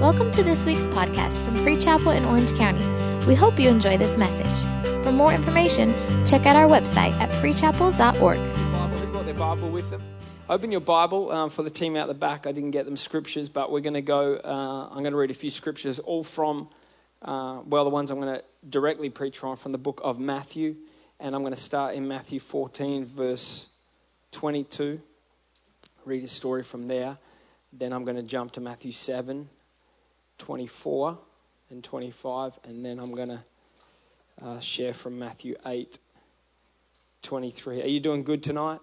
Welcome 0.00 0.30
to 0.30 0.42
this 0.42 0.64
week's 0.64 0.86
podcast 0.86 1.44
from 1.44 1.56
Free 1.56 1.76
Chapel 1.76 2.12
in 2.12 2.24
Orange 2.24 2.54
County. 2.54 2.82
We 3.26 3.34
hope 3.34 3.60
you 3.60 3.68
enjoy 3.68 3.98
this 3.98 4.16
message. 4.16 5.04
For 5.04 5.12
more 5.12 5.30
information, 5.30 5.92
check 6.24 6.46
out 6.46 6.56
our 6.56 6.66
website 6.66 7.12
at 7.20 7.28
freechapel.org. 7.28 8.38
Bible. 8.38 9.12
Got 9.12 9.26
their 9.26 9.34
Bible 9.34 9.68
with 9.68 9.90
them. 9.90 10.02
Open 10.48 10.72
your 10.72 10.80
Bible 10.80 11.30
um, 11.30 11.50
for 11.50 11.62
the 11.62 11.68
team 11.68 11.96
out 11.96 12.08
the 12.08 12.14
back. 12.14 12.46
I 12.46 12.52
didn't 12.52 12.70
get 12.70 12.86
them 12.86 12.96
scriptures, 12.96 13.50
but 13.50 13.70
we're 13.70 13.80
going 13.80 13.92
to 13.92 14.00
go. 14.00 14.36
Uh, 14.36 14.88
I'm 14.88 15.00
going 15.00 15.12
to 15.12 15.18
read 15.18 15.30
a 15.30 15.34
few 15.34 15.50
scriptures, 15.50 15.98
all 15.98 16.24
from, 16.24 16.70
uh, 17.20 17.60
well, 17.66 17.84
the 17.84 17.90
ones 17.90 18.10
I'm 18.10 18.22
going 18.22 18.38
to 18.38 18.44
directly 18.70 19.10
preach 19.10 19.36
from, 19.36 19.58
from 19.58 19.72
the 19.72 19.78
book 19.78 20.00
of 20.02 20.18
Matthew. 20.18 20.76
And 21.20 21.34
I'm 21.34 21.42
going 21.42 21.52
to 21.52 21.60
start 21.60 21.94
in 21.94 22.08
Matthew 22.08 22.40
14, 22.40 23.04
verse 23.04 23.68
22. 24.30 24.98
Read 26.06 26.24
a 26.24 26.26
story 26.26 26.62
from 26.62 26.88
there. 26.88 27.18
Then 27.70 27.92
I'm 27.92 28.04
going 28.04 28.16
to 28.16 28.22
jump 28.22 28.52
to 28.52 28.62
Matthew 28.62 28.92
7, 28.92 29.50
24 30.40 31.18
and 31.68 31.84
25. 31.84 32.58
And 32.64 32.84
then 32.84 32.98
I'm 32.98 33.14
going 33.14 33.28
to 33.28 33.42
uh, 34.42 34.58
share 34.60 34.94
from 34.94 35.18
Matthew 35.18 35.54
8, 35.66 35.98
23. 37.22 37.82
Are 37.82 37.86
you 37.86 38.00
doing 38.00 38.24
good 38.24 38.42
tonight? 38.42 38.80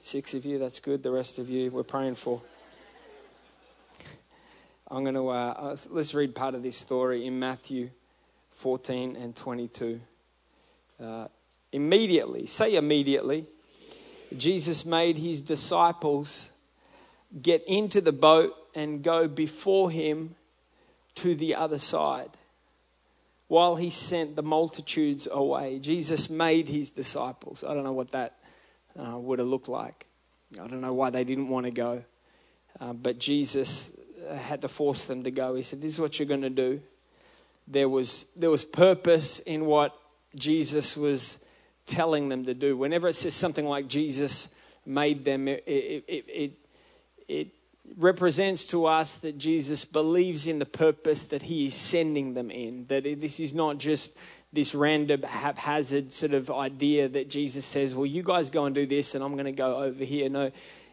Six 0.00 0.32
of 0.32 0.46
you, 0.46 0.58
that's 0.58 0.80
good. 0.80 1.02
The 1.02 1.10
rest 1.10 1.38
of 1.38 1.50
you, 1.50 1.70
we're 1.70 1.82
praying 1.82 2.14
for. 2.14 2.40
I'm 4.90 5.04
going 5.04 5.14
to, 5.14 5.28
uh, 5.28 5.76
let's 5.90 6.14
read 6.14 6.34
part 6.34 6.54
of 6.54 6.62
this 6.62 6.78
story 6.78 7.26
in 7.26 7.38
Matthew 7.38 7.90
14 8.52 9.16
and 9.16 9.36
22. 9.36 10.00
Uh, 10.98 11.28
immediately, 11.72 12.46
say 12.46 12.74
immediately, 12.74 13.46
Jesus 14.36 14.86
made 14.86 15.18
his 15.18 15.42
disciples 15.42 16.50
get 17.42 17.62
into 17.66 18.00
the 18.00 18.12
boat 18.12 18.54
and 18.74 19.02
go 19.02 19.28
before 19.28 19.90
him 19.90 20.34
to 21.16 21.34
the 21.34 21.54
other 21.54 21.78
side 21.78 22.30
while 23.48 23.76
he 23.76 23.90
sent 23.90 24.34
the 24.34 24.42
multitudes 24.42 25.28
away. 25.30 25.78
Jesus 25.78 26.30
made 26.30 26.68
his 26.68 26.90
disciples. 26.90 27.62
I 27.62 27.74
don't 27.74 27.84
know 27.84 27.92
what 27.92 28.12
that 28.12 28.38
uh, 28.98 29.18
would 29.18 29.38
have 29.38 29.48
looked 29.48 29.68
like. 29.68 30.06
I 30.54 30.66
don't 30.66 30.80
know 30.80 30.94
why 30.94 31.10
they 31.10 31.24
didn't 31.24 31.48
want 31.48 31.66
to 31.66 31.72
go. 31.72 32.02
Uh, 32.80 32.94
but 32.94 33.18
Jesus 33.18 33.92
had 34.36 34.62
to 34.62 34.68
force 34.68 35.04
them 35.04 35.22
to 35.24 35.30
go. 35.30 35.54
He 35.54 35.62
said, 35.62 35.82
This 35.82 35.92
is 35.92 36.00
what 36.00 36.18
you're 36.18 36.28
going 36.28 36.42
to 36.42 36.50
do. 36.50 36.80
There 37.68 37.88
was, 37.88 38.26
there 38.36 38.50
was 38.50 38.64
purpose 38.64 39.38
in 39.40 39.66
what 39.66 39.94
Jesus 40.34 40.96
was 40.96 41.44
telling 41.86 42.28
them 42.28 42.46
to 42.46 42.54
do. 42.54 42.76
Whenever 42.76 43.08
it 43.08 43.14
says 43.14 43.34
something 43.34 43.66
like 43.66 43.86
Jesus 43.86 44.54
made 44.86 45.24
them, 45.24 45.46
it, 45.48 45.62
it, 45.66 46.04
it, 46.08 46.52
it 47.28 47.48
represents 47.96 48.64
to 48.66 48.86
us 48.86 49.16
that 49.18 49.38
Jesus 49.38 49.84
believes 49.84 50.46
in 50.46 50.58
the 50.58 50.66
purpose 50.66 51.24
that 51.24 51.44
he 51.44 51.66
is 51.66 51.74
sending 51.74 52.34
them 52.34 52.50
in. 52.50 52.86
That 52.86 53.04
this 53.20 53.40
is 53.40 53.54
not 53.54 53.78
just 53.78 54.16
this 54.52 54.74
random, 54.74 55.22
haphazard 55.22 56.12
sort 56.12 56.32
of 56.32 56.50
idea 56.50 57.08
that 57.08 57.28
Jesus 57.28 57.64
says, 57.64 57.94
Well, 57.94 58.06
you 58.06 58.22
guys 58.22 58.50
go 58.50 58.66
and 58.66 58.74
do 58.74 58.86
this, 58.86 59.14
and 59.14 59.24
I'm 59.24 59.32
going 59.32 59.46
to 59.46 59.52
go 59.52 59.76
over 59.78 60.04
here. 60.04 60.28
No, 60.28 60.52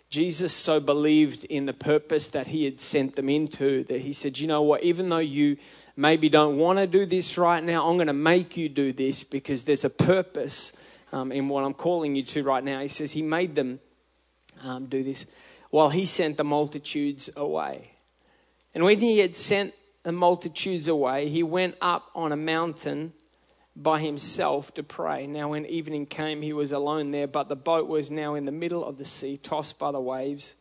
Jesus 0.09 0.53
so 0.53 0.79
believed 0.79 1.43
in 1.45 1.65
the 1.65 1.73
purpose 1.73 2.29
that 2.29 2.47
he 2.47 2.65
had 2.65 2.79
sent 2.79 3.15
them 3.15 3.29
into 3.29 3.83
that 3.85 4.01
he 4.01 4.13
said, 4.13 4.39
You 4.39 4.47
know 4.47 4.61
what, 4.61 4.83
even 4.83 5.09
though 5.09 5.19
you 5.19 5.57
maybe 5.95 6.29
don't 6.29 6.57
want 6.57 6.79
to 6.79 6.87
do 6.87 7.05
this 7.05 7.37
right 7.37 7.63
now, 7.63 7.87
I'm 7.87 7.97
going 7.97 8.07
to 8.07 8.13
make 8.13 8.57
you 8.57 8.69
do 8.69 8.91
this 8.93 9.23
because 9.23 9.65
there's 9.65 9.85
a 9.85 9.89
purpose 9.89 10.71
um, 11.11 11.31
in 11.31 11.49
what 11.49 11.63
I'm 11.63 11.73
calling 11.73 12.15
you 12.15 12.23
to 12.23 12.43
right 12.43 12.63
now. 12.63 12.79
He 12.79 12.87
says, 12.87 13.11
He 13.11 13.21
made 13.21 13.55
them 13.55 13.79
um, 14.63 14.87
do 14.87 15.03
this 15.03 15.25
while 15.69 15.89
he 15.89 16.05
sent 16.05 16.37
the 16.37 16.43
multitudes 16.43 17.29
away. 17.35 17.91
And 18.73 18.83
when 18.83 18.99
he 18.99 19.19
had 19.19 19.35
sent 19.35 19.73
the 20.03 20.11
multitudes 20.11 20.87
away, 20.87 21.29
he 21.29 21.43
went 21.43 21.75
up 21.81 22.09
on 22.15 22.31
a 22.31 22.37
mountain 22.37 23.13
by 23.75 23.99
himself 23.99 24.73
to 24.73 24.83
pray. 24.83 25.27
Now, 25.27 25.49
when 25.49 25.65
evening 25.65 26.05
came, 26.05 26.41
he 26.41 26.53
was 26.53 26.71
alone 26.71 27.11
there, 27.11 27.27
but 27.27 27.49
the 27.49 27.55
boat 27.55 27.87
was 27.87 28.11
now 28.11 28.35
in 28.35 28.45
the 28.45 28.51
middle 28.51 28.83
of 28.83 28.97
the 28.97 29.05
sea, 29.05 29.37
tossed 29.37 29.79
by 29.79 29.91
the 29.91 30.01
waves, 30.01 30.55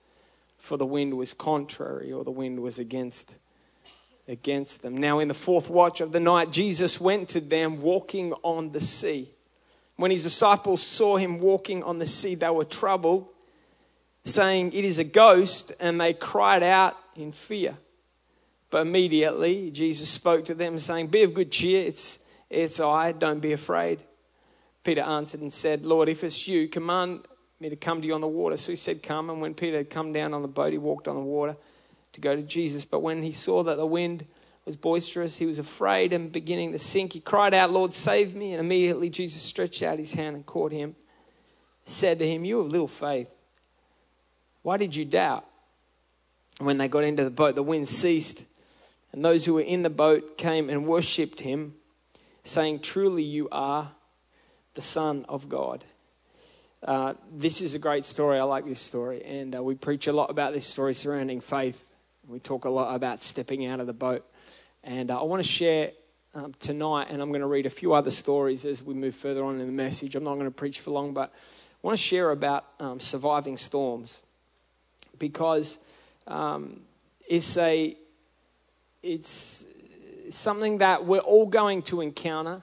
for 0.59 0.77
the 0.77 0.87
wind 0.87 1.17
was 1.17 1.35
contrary, 1.35 2.13
or 2.13 2.25
the 2.25 2.31
wind 2.31 2.61
was 2.61 2.79
against 2.79 3.37
against 4.29 4.83
them. 4.83 4.95
Now, 4.95 5.19
in 5.19 5.29
the 5.29 5.35
fourth 5.35 5.71
watch 5.71 6.03
of 6.03 6.13
the 6.13 6.21
night, 6.21 6.53
Jesus 6.53 7.01
went 7.01 7.31
to 7.31 7.41
them 7.41 7.81
walking 7.81 8.35
on 8.43 8.73
the 8.73 8.81
sea. 8.81 9.31
When 9.97 10.11
his 10.11 10.23
disciples 10.23 10.83
saw 10.83 11.17
him 11.17 11.41
walking 11.41 11.83
on 11.83 11.99
the 11.99 12.07
sea, 12.07 12.35
they 12.35 12.51
were 12.51 12.65
troubled, 12.65 13.29
saying, 14.29 14.73
It 14.73 14.85
is 14.85 14.99
a 14.99 15.05
ghost, 15.05 15.73
and 15.81 16.01
they 16.01 16.13
cried 16.13 16.63
out 16.63 16.97
in 17.17 17.33
fear. 17.33 17.77
But 18.71 18.87
immediately 18.87 19.71
Jesus 19.71 20.09
spoke 20.09 20.45
to 20.47 20.55
them, 20.55 20.79
saying, 20.79 21.09
Be 21.09 21.23
of 21.23 21.35
good 21.35 21.51
cheer, 21.51 21.87
it's 21.87 22.19
it's 22.51 22.81
I, 22.81 23.13
don't 23.13 23.41
be 23.41 23.53
afraid. 23.53 24.01
Peter 24.85 25.03
answered 25.03 25.41
and 25.41 25.53
said, 25.53 25.85
Lord, 25.85 26.09
if 26.09 26.25
it's 26.25 26.49
you, 26.49 26.69
command 26.69 27.27
me 27.61 27.69
to 27.69 27.77
come 27.77 28.01
to 28.01 28.07
you 28.07 28.15
on 28.15 28.21
the 28.21 28.29
water. 28.29 28.57
So 28.57 28.73
he 28.73 28.77
said, 28.77 29.03
Come. 29.03 29.31
And 29.31 29.41
when 29.41 29.55
Peter 29.55 29.79
had 29.79 29.91
come 29.91 30.13
down 30.13 30.33
on 30.33 30.43
the 30.43 30.49
boat, 30.49 30.73
he 30.73 30.79
walked 30.79 31.09
on 31.09 31.17
the 31.17 31.23
water 31.23 31.57
to 32.13 32.21
go 32.21 32.35
to 32.35 32.43
Jesus. 32.43 32.85
But 32.85 33.01
when 33.01 33.23
he 33.23 33.33
saw 33.33 33.63
that 33.65 33.77
the 33.77 33.87
wind 33.87 34.25
was 34.65 34.77
boisterous, 34.77 35.37
he 35.37 35.47
was 35.47 35.59
afraid 35.59 36.13
and 36.13 36.33
beginning 36.33 36.73
to 36.73 36.79
sink. 36.79 37.13
He 37.13 37.21
cried 37.21 37.55
out, 37.55 37.71
Lord, 37.71 37.93
save 37.93 38.35
me. 38.35 38.53
And 38.53 38.61
immediately 38.61 39.11
Jesus 39.11 39.43
stretched 39.43 39.83
out 39.83 39.99
his 39.99 40.15
hand 40.15 40.37
and 40.37 40.47
caught 40.47 40.73
him, 40.73 40.97
said 41.85 42.19
to 42.21 42.27
him, 42.27 42.45
You 42.45 42.63
have 42.63 42.73
little 42.73 42.89
faith. 42.89 43.29
Why 44.69 44.77
did 44.77 44.95
you 44.95 45.07
doubt? 45.07 45.47
When 46.59 46.77
they 46.77 46.89
got 46.89 47.03
into 47.03 47.25
the 47.25 47.31
boat, 47.31 47.55
the 47.55 47.63
wind 47.63 47.89
ceased, 47.89 48.45
and 49.15 49.25
those 49.25 49.47
who 49.47 49.55
were 49.55 49.63
in 49.63 49.83
the 49.83 49.89
boat 49.89 50.37
came 50.37 50.69
and 50.69 50.87
worshipped 50.87 51.41
him 51.41 51.73
saying, 52.45 52.81
Truly 52.81 53.23
you 53.23 53.49
are 53.51 53.93
the 54.75 54.83
Son 54.83 55.25
of 55.27 55.49
God. 55.49 55.87
Uh, 56.83 57.15
this 57.35 57.63
is 57.63 57.73
a 57.73 57.79
great 57.79 58.05
story. 58.05 58.39
I 58.39 58.43
like 58.43 58.67
this 58.67 58.79
story. 58.79 59.25
And 59.25 59.57
uh, 59.57 59.63
we 59.63 59.75
preach 59.75 60.07
a 60.07 60.13
lot 60.13 60.29
about 60.29 60.53
this 60.53 60.67
story 60.67 60.93
surrounding 60.93 61.41
faith. 61.41 61.83
We 62.27 62.39
talk 62.39 62.67
a 62.67 62.71
lot 62.71 62.95
about 62.95 63.21
stepping 63.21 63.65
out 63.65 63.81
of 63.81 63.87
the 63.87 63.95
boat. 63.95 64.23
And 64.85 65.11
uh, 65.11 65.19
I 65.19 65.23
want 65.23 65.43
to 65.43 65.49
share 65.49 65.93
um, 66.35 66.55
tonight, 66.59 67.07
and 67.09 67.23
I'm 67.23 67.31
going 67.31 67.41
to 67.41 67.47
read 67.47 67.65
a 67.65 67.71
few 67.71 67.95
other 67.95 68.11
stories 68.11 68.67
as 68.67 68.83
we 68.83 68.93
move 68.93 69.15
further 69.15 69.43
on 69.47 69.61
in 69.61 69.67
the 69.67 69.73
message. 69.73 70.15
I'm 70.15 70.25
not 70.25 70.35
going 70.35 70.45
to 70.45 70.51
preach 70.51 70.81
for 70.81 70.91
long, 70.91 71.15
but 71.15 71.33
I 71.33 71.87
want 71.87 71.99
to 71.99 72.05
share 72.05 72.33
about 72.33 72.67
um, 72.81 73.01
surviving 73.01 73.57
storms 73.57 74.21
because 75.19 75.79
um, 76.27 76.81
it's 77.29 77.57
a 77.57 77.97
it's 79.03 79.67
something 80.31 80.79
that 80.79 81.05
we're 81.05 81.19
all 81.19 81.47
going 81.47 81.83
to 81.83 82.01
encounter. 82.01 82.63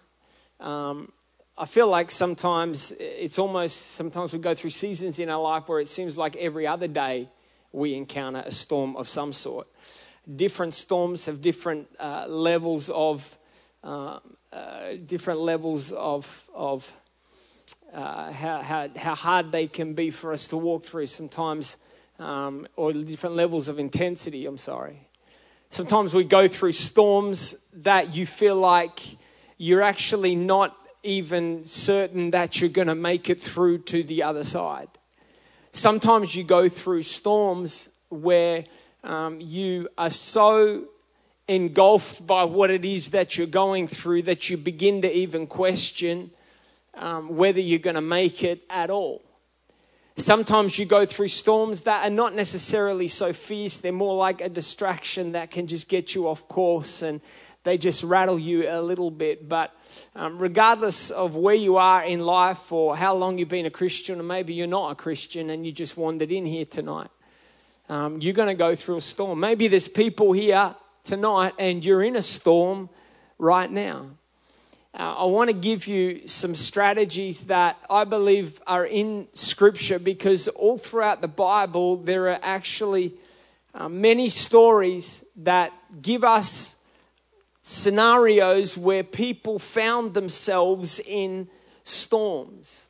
Um, 0.59 1.11
I 1.57 1.65
feel 1.65 1.87
like 1.87 2.11
sometimes 2.11 2.91
it's 2.99 3.39
almost, 3.39 3.77
sometimes 3.93 4.33
we 4.33 4.39
go 4.39 4.53
through 4.53 4.71
seasons 4.71 5.19
in 5.19 5.29
our 5.29 5.41
life 5.41 5.69
where 5.69 5.79
it 5.79 5.87
seems 5.87 6.17
like 6.17 6.35
every 6.35 6.67
other 6.67 6.87
day 6.87 7.29
we 7.71 7.93
encounter 7.93 8.43
a 8.45 8.51
storm 8.51 8.97
of 8.97 9.07
some 9.07 9.31
sort. 9.31 9.67
Different 10.35 10.73
storms 10.73 11.25
have 11.27 11.41
different 11.41 11.87
uh, 11.97 12.25
levels 12.27 12.89
of, 12.89 13.37
uh, 13.83 14.19
uh, 14.51 14.95
different 15.05 15.39
levels 15.39 15.93
of, 15.93 16.49
of 16.53 16.91
uh, 17.93 18.31
how, 18.33 18.61
how, 18.61 18.89
how 18.97 19.15
hard 19.15 19.53
they 19.53 19.67
can 19.67 19.93
be 19.93 20.09
for 20.09 20.33
us 20.33 20.47
to 20.47 20.57
walk 20.57 20.83
through 20.83 21.07
sometimes, 21.07 21.77
um, 22.19 22.67
or 22.75 22.93
different 22.93 23.35
levels 23.35 23.67
of 23.67 23.79
intensity, 23.79 24.45
I'm 24.45 24.57
sorry. 24.57 25.07
Sometimes 25.69 26.13
we 26.13 26.23
go 26.23 26.47
through 26.47 26.71
storms 26.71 27.55
that 27.73 28.15
you 28.15 28.25
feel 28.25 28.55
like 28.55 29.01
you're 29.57 29.81
actually 29.81 30.35
not 30.35 30.77
even 31.03 31.65
certain 31.65 32.31
that 32.31 32.59
you're 32.59 32.69
going 32.69 32.87
to 32.87 32.95
make 32.95 33.29
it 33.29 33.39
through 33.39 33.79
to 33.79 34.03
the 34.03 34.23
other 34.23 34.43
side. 34.43 34.87
Sometimes 35.71 36.35
you 36.35 36.43
go 36.43 36.69
through 36.69 37.03
storms 37.03 37.89
where 38.09 38.63
um, 39.03 39.39
you 39.41 39.89
are 39.97 40.09
so 40.09 40.85
engulfed 41.47 42.25
by 42.25 42.43
what 42.43 42.71
it 42.71 42.83
is 42.83 43.09
that 43.09 43.37
you're 43.37 43.45
going 43.45 43.87
through 43.87 44.23
that 44.23 44.49
you 44.49 44.57
begin 44.57 45.01
to 45.01 45.11
even 45.11 45.45
question 45.45 46.31
um, 46.95 47.35
whether 47.35 47.59
you're 47.59 47.79
going 47.79 47.95
to 47.95 48.01
make 48.01 48.43
it 48.43 48.63
at 48.69 48.89
all. 48.89 49.21
Sometimes 50.17 50.79
you 50.79 50.85
go 50.85 51.05
through 51.05 51.27
storms 51.27 51.81
that 51.81 52.07
are 52.07 52.13
not 52.13 52.33
necessarily 52.33 53.09
so 53.09 53.33
fierce. 53.33 53.81
They're 53.81 53.91
more 53.91 54.15
like 54.15 54.39
a 54.39 54.47
distraction 54.47 55.33
that 55.33 55.51
can 55.51 55.67
just 55.67 55.89
get 55.89 56.15
you 56.15 56.29
off 56.29 56.47
course 56.47 57.01
and 57.01 57.19
they 57.65 57.77
just 57.77 58.01
rattle 58.01 58.39
you 58.39 58.69
a 58.69 58.81
little 58.81 59.11
bit. 59.11 59.49
But 59.49 59.75
um, 60.15 60.37
regardless 60.37 61.11
of 61.11 61.35
where 61.35 61.55
you 61.55 61.75
are 61.75 62.01
in 62.05 62.21
life 62.21 62.71
or 62.71 62.95
how 62.95 63.13
long 63.13 63.37
you've 63.37 63.49
been 63.49 63.65
a 63.65 63.71
Christian, 63.71 64.17
or 64.17 64.23
maybe 64.23 64.53
you're 64.53 64.67
not 64.67 64.91
a 64.91 64.95
Christian 64.95 65.49
and 65.49 65.65
you 65.65 65.73
just 65.73 65.97
wandered 65.97 66.31
in 66.31 66.45
here 66.45 66.65
tonight, 66.65 67.09
um, 67.89 68.21
you're 68.21 68.33
going 68.33 68.47
to 68.47 68.53
go 68.53 68.73
through 68.73 68.97
a 68.97 69.01
storm. 69.01 69.41
Maybe 69.41 69.67
there's 69.67 69.89
people 69.89 70.31
here 70.31 70.75
tonight 71.03 71.55
and 71.59 71.83
you're 71.83 72.03
in 72.03 72.15
a 72.15 72.23
storm 72.23 72.89
right 73.37 73.69
now. 73.69 74.11
Uh, 74.97 75.13
I 75.17 75.25
want 75.25 75.49
to 75.49 75.53
give 75.53 75.87
you 75.87 76.25
some 76.25 76.55
strategies 76.55 77.45
that 77.47 77.77
I 77.89 78.05
believe 78.05 78.61
are 78.65 78.85
in 78.85 79.27
Scripture 79.33 79.99
because 79.99 80.47
all 80.47 80.77
throughout 80.77 81.19
the 81.19 81.27
Bible 81.27 81.97
there 81.97 82.29
are 82.29 82.39
actually 82.41 83.13
uh, 83.73 83.89
many 83.89 84.29
stories 84.29 85.25
that 85.35 85.73
give 86.01 86.23
us 86.23 86.77
scenarios 87.61 88.77
where 88.77 89.03
people 89.03 89.59
found 89.59 90.13
themselves 90.13 91.01
in 91.05 91.49
storms. 91.83 92.89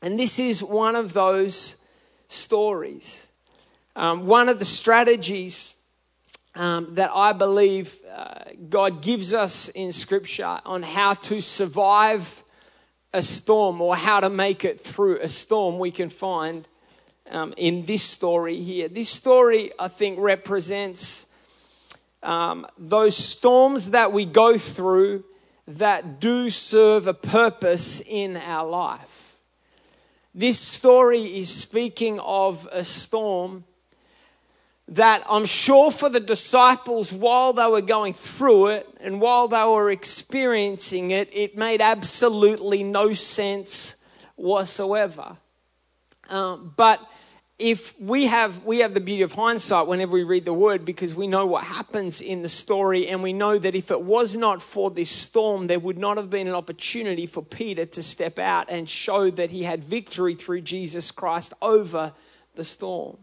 And 0.00 0.18
this 0.18 0.38
is 0.38 0.62
one 0.62 0.96
of 0.96 1.12
those 1.12 1.76
stories. 2.28 3.30
Um, 3.94 4.26
one 4.26 4.48
of 4.48 4.58
the 4.58 4.64
strategies 4.64 5.75
um, 6.56 6.94
that 6.94 7.10
I 7.14 7.32
believe 7.32 7.98
uh, 8.12 8.34
God 8.68 9.02
gives 9.02 9.34
us 9.34 9.68
in 9.68 9.92
Scripture 9.92 10.58
on 10.64 10.82
how 10.82 11.14
to 11.14 11.40
survive 11.40 12.42
a 13.12 13.22
storm 13.22 13.80
or 13.80 13.94
how 13.94 14.20
to 14.20 14.30
make 14.30 14.64
it 14.64 14.80
through 14.80 15.18
a 15.20 15.28
storm, 15.28 15.78
we 15.78 15.90
can 15.90 16.08
find 16.08 16.66
um, 17.30 17.54
in 17.56 17.84
this 17.84 18.02
story 18.02 18.60
here. 18.60 18.88
This 18.88 19.08
story, 19.08 19.70
I 19.78 19.88
think, 19.88 20.18
represents 20.18 21.26
um, 22.22 22.66
those 22.78 23.16
storms 23.16 23.90
that 23.90 24.12
we 24.12 24.24
go 24.24 24.58
through 24.58 25.24
that 25.68 26.20
do 26.20 26.48
serve 26.50 27.06
a 27.06 27.14
purpose 27.14 28.00
in 28.00 28.36
our 28.36 28.68
life. 28.68 29.38
This 30.34 30.58
story 30.58 31.22
is 31.22 31.48
speaking 31.48 32.18
of 32.20 32.68
a 32.70 32.84
storm 32.84 33.64
that 34.88 35.24
I'm 35.28 35.46
sure 35.46 35.90
for 35.90 36.08
the 36.08 36.20
disciples, 36.20 37.12
while 37.12 37.52
they 37.52 37.66
were 37.66 37.80
going 37.80 38.14
through 38.14 38.68
it 38.68 38.88
and 39.00 39.20
while 39.20 39.48
they 39.48 39.64
were 39.64 39.90
experiencing 39.90 41.10
it, 41.10 41.28
it 41.32 41.56
made 41.56 41.80
absolutely 41.80 42.84
no 42.84 43.12
sense 43.12 43.96
whatsoever. 44.36 45.38
Um, 46.28 46.72
but 46.76 47.00
if 47.58 47.98
we 47.98 48.26
have 48.26 48.64
we 48.64 48.80
have 48.80 48.92
the 48.92 49.00
beauty 49.00 49.22
of 49.22 49.32
hindsight 49.32 49.86
whenever 49.86 50.12
we 50.12 50.24
read 50.24 50.44
the 50.44 50.52
word 50.52 50.84
because 50.84 51.14
we 51.14 51.26
know 51.26 51.46
what 51.46 51.64
happens 51.64 52.20
in 52.20 52.42
the 52.42 52.48
story 52.50 53.08
and 53.08 53.22
we 53.22 53.32
know 53.32 53.58
that 53.58 53.74
if 53.74 53.90
it 53.90 54.02
was 54.02 54.36
not 54.36 54.62
for 54.62 54.90
this 54.90 55.08
storm 55.08 55.66
there 55.66 55.78
would 55.78 55.96
not 55.96 56.18
have 56.18 56.28
been 56.28 56.46
an 56.46 56.54
opportunity 56.54 57.26
for 57.26 57.42
Peter 57.42 57.86
to 57.86 58.02
step 58.02 58.38
out 58.38 58.66
and 58.68 58.90
show 58.90 59.30
that 59.30 59.50
he 59.50 59.62
had 59.62 59.82
victory 59.82 60.34
through 60.34 60.60
Jesus 60.60 61.10
Christ 61.10 61.54
over 61.62 62.12
the 62.56 62.64
storm 62.64 63.16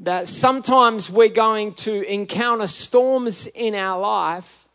that 0.00 0.28
sometimes 0.28 1.10
we're 1.10 1.28
going 1.28 1.74
to 1.74 2.02
encounter 2.12 2.66
storms 2.66 3.46
in 3.48 3.74
our 3.74 3.98
life 3.98 4.66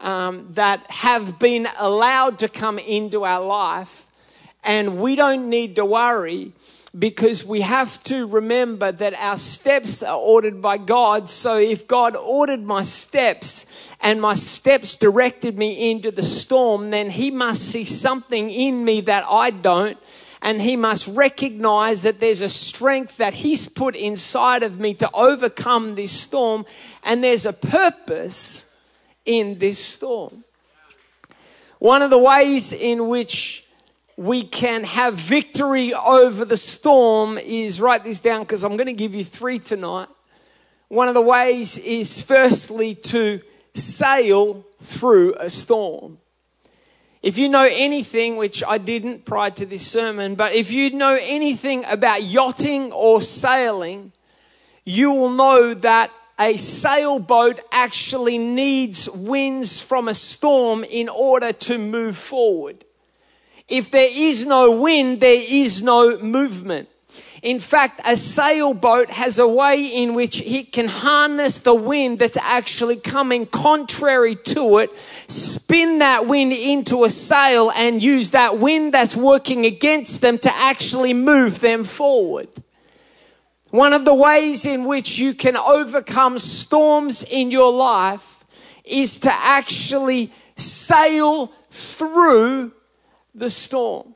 um, 0.00 0.48
that 0.52 0.90
have 0.90 1.38
been 1.38 1.68
allowed 1.78 2.38
to 2.40 2.48
come 2.48 2.78
into 2.78 3.24
our 3.24 3.44
life 3.44 4.06
and 4.66 4.98
we 4.98 5.14
don't 5.14 5.48
need 5.48 5.76
to 5.76 5.84
worry 5.84 6.52
because 6.98 7.44
we 7.44 7.60
have 7.60 8.02
to 8.04 8.26
remember 8.26 8.90
that 8.90 9.14
our 9.14 9.38
steps 9.38 10.02
are 10.02 10.18
ordered 10.18 10.60
by 10.62 10.78
God. 10.78 11.28
So 11.28 11.58
if 11.58 11.86
God 11.86 12.16
ordered 12.16 12.62
my 12.62 12.82
steps 12.82 13.66
and 14.00 14.20
my 14.20 14.34
steps 14.34 14.96
directed 14.96 15.58
me 15.58 15.90
into 15.90 16.10
the 16.10 16.22
storm, 16.22 16.90
then 16.90 17.10
He 17.10 17.30
must 17.30 17.62
see 17.62 17.84
something 17.84 18.50
in 18.50 18.84
me 18.84 19.02
that 19.02 19.24
I 19.28 19.50
don't. 19.50 19.98
And 20.42 20.60
He 20.60 20.76
must 20.76 21.08
recognize 21.08 22.02
that 22.02 22.20
there's 22.20 22.42
a 22.42 22.48
strength 22.48 23.16
that 23.16 23.34
He's 23.34 23.68
put 23.68 23.96
inside 23.96 24.62
of 24.62 24.78
me 24.78 24.94
to 24.94 25.10
overcome 25.12 25.94
this 25.94 26.12
storm. 26.12 26.64
And 27.02 27.22
there's 27.22 27.46
a 27.46 27.52
purpose 27.52 28.72
in 29.24 29.58
this 29.58 29.78
storm. 29.78 30.44
One 31.78 32.02
of 32.02 32.10
the 32.10 32.18
ways 32.18 32.72
in 32.72 33.08
which 33.08 33.64
we 34.16 34.44
can 34.44 34.84
have 34.84 35.14
victory 35.14 35.92
over 35.92 36.44
the 36.44 36.56
storm 36.56 37.36
is 37.36 37.80
write 37.80 38.02
this 38.02 38.20
down 38.20 38.42
because 38.42 38.64
I'm 38.64 38.76
going 38.76 38.86
to 38.86 38.94
give 38.94 39.14
you 39.14 39.24
three 39.24 39.58
tonight. 39.58 40.08
One 40.88 41.08
of 41.08 41.14
the 41.14 41.20
ways 41.20 41.76
is 41.78 42.22
firstly 42.22 42.94
to 42.94 43.42
sail 43.74 44.64
through 44.78 45.34
a 45.34 45.50
storm. 45.50 46.18
If 47.22 47.38
you 47.38 47.48
know 47.48 47.68
anything, 47.70 48.36
which 48.36 48.62
I 48.66 48.78
didn't 48.78 49.24
prior 49.24 49.50
to 49.50 49.66
this 49.66 49.86
sermon, 49.86 50.34
but 50.34 50.54
if 50.54 50.70
you 50.70 50.90
know 50.90 51.18
anything 51.20 51.84
about 51.86 52.22
yachting 52.22 52.92
or 52.92 53.20
sailing, 53.20 54.12
you 54.84 55.10
will 55.12 55.30
know 55.30 55.74
that 55.74 56.10
a 56.38 56.56
sailboat 56.56 57.60
actually 57.72 58.38
needs 58.38 59.08
winds 59.10 59.80
from 59.80 60.06
a 60.06 60.14
storm 60.14 60.84
in 60.84 61.08
order 61.08 61.52
to 61.52 61.78
move 61.78 62.16
forward. 62.16 62.84
If 63.68 63.90
there 63.90 64.10
is 64.12 64.46
no 64.46 64.78
wind, 64.78 65.20
there 65.20 65.42
is 65.42 65.82
no 65.82 66.18
movement. 66.18 66.88
In 67.42 67.60
fact, 67.60 68.00
a 68.04 68.16
sailboat 68.16 69.10
has 69.10 69.38
a 69.38 69.46
way 69.46 69.86
in 69.86 70.14
which 70.14 70.40
it 70.42 70.72
can 70.72 70.88
harness 70.88 71.58
the 71.58 71.74
wind 71.74 72.18
that's 72.18 72.36
actually 72.38 72.96
coming 72.96 73.46
contrary 73.46 74.36
to 74.36 74.78
it, 74.78 74.90
spin 75.28 75.98
that 75.98 76.26
wind 76.26 76.52
into 76.52 77.04
a 77.04 77.10
sail, 77.10 77.70
and 77.70 78.02
use 78.02 78.30
that 78.30 78.58
wind 78.58 78.94
that's 78.94 79.16
working 79.16 79.66
against 79.66 80.20
them 80.20 80.38
to 80.38 80.54
actually 80.54 81.12
move 81.12 81.60
them 81.60 81.84
forward. 81.84 82.48
One 83.70 83.92
of 83.92 84.04
the 84.04 84.14
ways 84.14 84.64
in 84.64 84.84
which 84.84 85.18
you 85.18 85.34
can 85.34 85.56
overcome 85.56 86.38
storms 86.38 87.22
in 87.24 87.50
your 87.50 87.72
life 87.72 88.44
is 88.84 89.18
to 89.20 89.32
actually 89.32 90.32
sail 90.56 91.52
through 91.70 92.72
the 93.34 93.50
storm. 93.50 94.14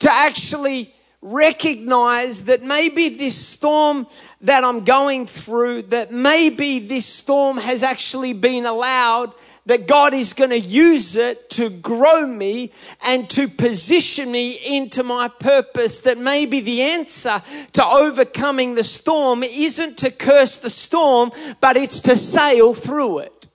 To 0.00 0.12
actually 0.12 0.94
recognize 1.20 2.44
that 2.44 2.62
maybe 2.62 3.08
this 3.08 3.34
storm 3.34 4.06
that 4.42 4.64
I'm 4.64 4.84
going 4.84 5.26
through, 5.26 5.82
that 5.82 6.12
maybe 6.12 6.78
this 6.78 7.06
storm 7.06 7.56
has 7.58 7.82
actually 7.82 8.32
been 8.32 8.66
allowed, 8.66 9.32
that 9.66 9.86
God 9.86 10.14
is 10.14 10.32
going 10.32 10.50
to 10.50 10.58
use 10.58 11.16
it 11.16 11.50
to 11.50 11.68
grow 11.68 12.26
me 12.26 12.72
and 13.02 13.28
to 13.30 13.48
position 13.48 14.30
me 14.30 14.52
into 14.52 15.02
my 15.02 15.28
purpose. 15.28 15.98
That 15.98 16.18
maybe 16.18 16.60
the 16.60 16.82
answer 16.82 17.42
to 17.72 17.84
overcoming 17.84 18.76
the 18.76 18.84
storm 18.84 19.42
isn't 19.42 19.98
to 19.98 20.10
curse 20.10 20.56
the 20.56 20.70
storm, 20.70 21.32
but 21.60 21.76
it's 21.76 22.00
to 22.02 22.16
sail 22.16 22.72
through 22.72 23.18
it. 23.18 23.46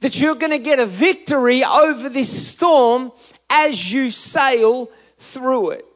That 0.00 0.20
you're 0.20 0.36
going 0.36 0.52
to 0.52 0.58
get 0.58 0.78
a 0.78 0.86
victory 0.86 1.64
over 1.64 2.08
this 2.08 2.48
storm 2.48 3.12
as 3.50 3.92
you 3.92 4.08
sail 4.08 4.88
through 5.18 5.70
it. 5.70 5.86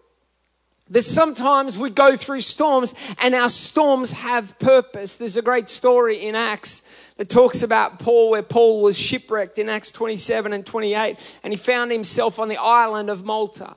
That 0.91 1.03
sometimes 1.03 1.77
we 1.77 1.91
go 1.91 2.17
through 2.17 2.41
storms 2.41 2.95
and 3.19 3.35
our 3.35 3.51
storms 3.51 4.13
have 4.13 4.59
purpose. 4.59 5.17
There's 5.17 5.37
a 5.37 5.43
great 5.43 5.69
story 5.69 6.27
in 6.27 6.35
Acts 6.35 6.83
that 7.17 7.29
talks 7.29 7.63
about 7.63 7.99
Paul, 7.99 8.31
where 8.31 8.43
Paul 8.43 8.83
was 8.83 8.99
shipwrecked 8.99 9.59
in 9.59 9.69
Acts 9.69 9.91
27 9.91 10.53
and 10.53 10.65
28, 10.65 11.17
and 11.43 11.53
he 11.53 11.57
found 11.59 11.93
himself 11.93 12.39
on 12.39 12.49
the 12.49 12.57
island 12.57 13.11
of 13.11 13.25
Malta. 13.25 13.77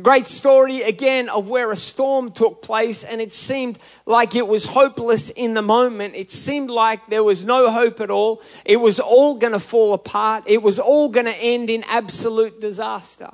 Great 0.00 0.26
story 0.26 0.80
again 0.80 1.28
of 1.28 1.48
where 1.48 1.70
a 1.70 1.76
storm 1.76 2.32
took 2.32 2.62
place, 2.62 3.04
and 3.04 3.20
it 3.20 3.30
seemed 3.30 3.78
like 4.06 4.34
it 4.34 4.48
was 4.48 4.64
hopeless 4.64 5.28
in 5.28 5.52
the 5.52 5.60
moment. 5.60 6.14
It 6.16 6.30
seemed 6.30 6.70
like 6.70 7.08
there 7.08 7.22
was 7.22 7.44
no 7.44 7.70
hope 7.70 8.00
at 8.00 8.10
all. 8.10 8.42
It 8.64 8.78
was 8.78 8.98
all 8.98 9.34
going 9.34 9.52
to 9.52 9.60
fall 9.60 9.92
apart. 9.92 10.44
It 10.46 10.62
was 10.62 10.78
all 10.78 11.10
going 11.10 11.26
to 11.26 11.36
end 11.36 11.68
in 11.68 11.84
absolute 11.84 12.58
disaster. 12.58 13.32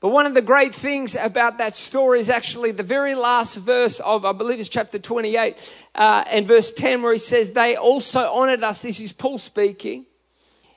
But 0.00 0.08
one 0.08 0.24
of 0.24 0.32
the 0.32 0.42
great 0.42 0.74
things 0.74 1.14
about 1.14 1.58
that 1.58 1.76
story 1.76 2.20
is 2.20 2.30
actually 2.30 2.72
the 2.72 2.82
very 2.82 3.14
last 3.14 3.56
verse 3.56 4.00
of, 4.00 4.24
I 4.24 4.32
believe 4.32 4.58
it's 4.58 4.68
chapter 4.68 4.98
28 4.98 5.56
uh, 5.94 6.24
and 6.30 6.48
verse 6.48 6.72
10, 6.72 7.02
where 7.02 7.12
he 7.12 7.18
says, 7.18 7.50
They 7.50 7.76
also 7.76 8.32
honored 8.32 8.64
us. 8.64 8.80
This 8.80 8.98
is 8.98 9.12
Paul 9.12 9.38
speaking 9.38 10.06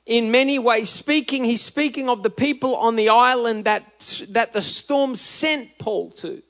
in 0.05 0.31
many 0.31 0.59
ways 0.59 0.89
speaking 0.89 1.43
he's 1.43 1.61
speaking 1.61 2.09
of 2.09 2.23
the 2.23 2.29
people 2.29 2.75
on 2.75 2.95
the 2.95 3.09
island 3.09 3.65
that 3.65 3.83
that 4.29 4.51
the 4.51 4.61
storm 4.61 5.15
sent 5.15 5.77
paul 5.77 6.11
to 6.11 6.41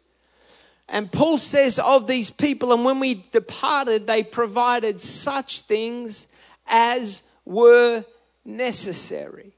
and 0.89 1.11
paul 1.11 1.37
says 1.37 1.77
of 1.77 2.07
these 2.07 2.31
people 2.31 2.73
and 2.73 2.83
when 2.83 2.99
we 2.99 3.13
departed 3.31 4.07
they 4.07 4.23
provided 4.23 4.99
such 4.99 5.61
things 5.61 6.27
as 6.65 7.21
were 7.45 8.03
necessary 8.43 9.53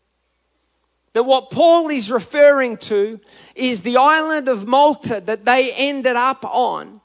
that 1.15 1.23
what 1.23 1.49
paul 1.49 1.89
is 1.89 2.11
referring 2.11 2.77
to 2.77 3.19
is 3.55 3.81
the 3.81 3.97
island 3.97 4.47
of 4.47 4.67
malta 4.67 5.19
that 5.19 5.45
they 5.45 5.73
ended 5.73 6.15
up 6.15 6.45
on 6.45 7.01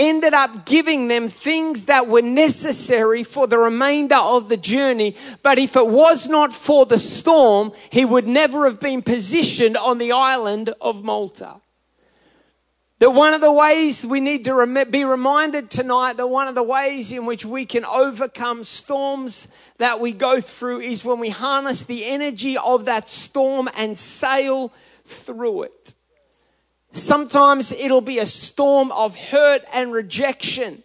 ended 0.00 0.32
up 0.32 0.64
giving 0.64 1.08
them 1.08 1.28
things 1.28 1.84
that 1.84 2.08
were 2.08 2.22
necessary 2.22 3.22
for 3.22 3.46
the 3.46 3.58
remainder 3.58 4.16
of 4.16 4.48
the 4.48 4.56
journey. 4.56 5.14
But 5.42 5.58
if 5.58 5.76
it 5.76 5.86
was 5.86 6.28
not 6.28 6.54
for 6.54 6.86
the 6.86 6.98
storm, 6.98 7.72
he 7.90 8.06
would 8.06 8.26
never 8.26 8.64
have 8.64 8.80
been 8.80 9.02
positioned 9.02 9.76
on 9.76 9.98
the 9.98 10.12
island 10.12 10.72
of 10.80 11.04
Malta. 11.04 11.56
That 13.00 13.12
one 13.12 13.32
of 13.32 13.40
the 13.40 13.50
ways 13.50 14.04
we 14.04 14.20
need 14.20 14.44
to 14.44 14.86
be 14.90 15.06
reminded 15.06 15.70
tonight 15.70 16.18
that 16.18 16.26
one 16.26 16.48
of 16.48 16.54
the 16.54 16.62
ways 16.62 17.10
in 17.12 17.24
which 17.24 17.46
we 17.46 17.64
can 17.64 17.82
overcome 17.86 18.62
storms 18.62 19.48
that 19.78 20.00
we 20.00 20.12
go 20.12 20.42
through 20.42 20.80
is 20.80 21.02
when 21.02 21.18
we 21.18 21.30
harness 21.30 21.82
the 21.82 22.04
energy 22.04 22.58
of 22.58 22.84
that 22.84 23.08
storm 23.08 23.70
and 23.74 23.96
sail 23.96 24.70
through 25.06 25.62
it. 25.62 25.94
Sometimes 26.92 27.72
it'll 27.72 28.02
be 28.02 28.18
a 28.18 28.26
storm 28.26 28.92
of 28.92 29.16
hurt 29.16 29.62
and 29.72 29.94
rejection 29.94 30.82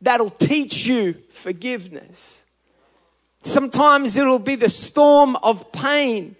that'll 0.00 0.30
teach 0.30 0.86
you 0.86 1.14
forgiveness. 1.28 2.46
Sometimes 3.40 4.16
it'll 4.16 4.38
be 4.38 4.54
the 4.54 4.70
storm 4.70 5.34
of 5.42 5.72
pain 5.72 6.36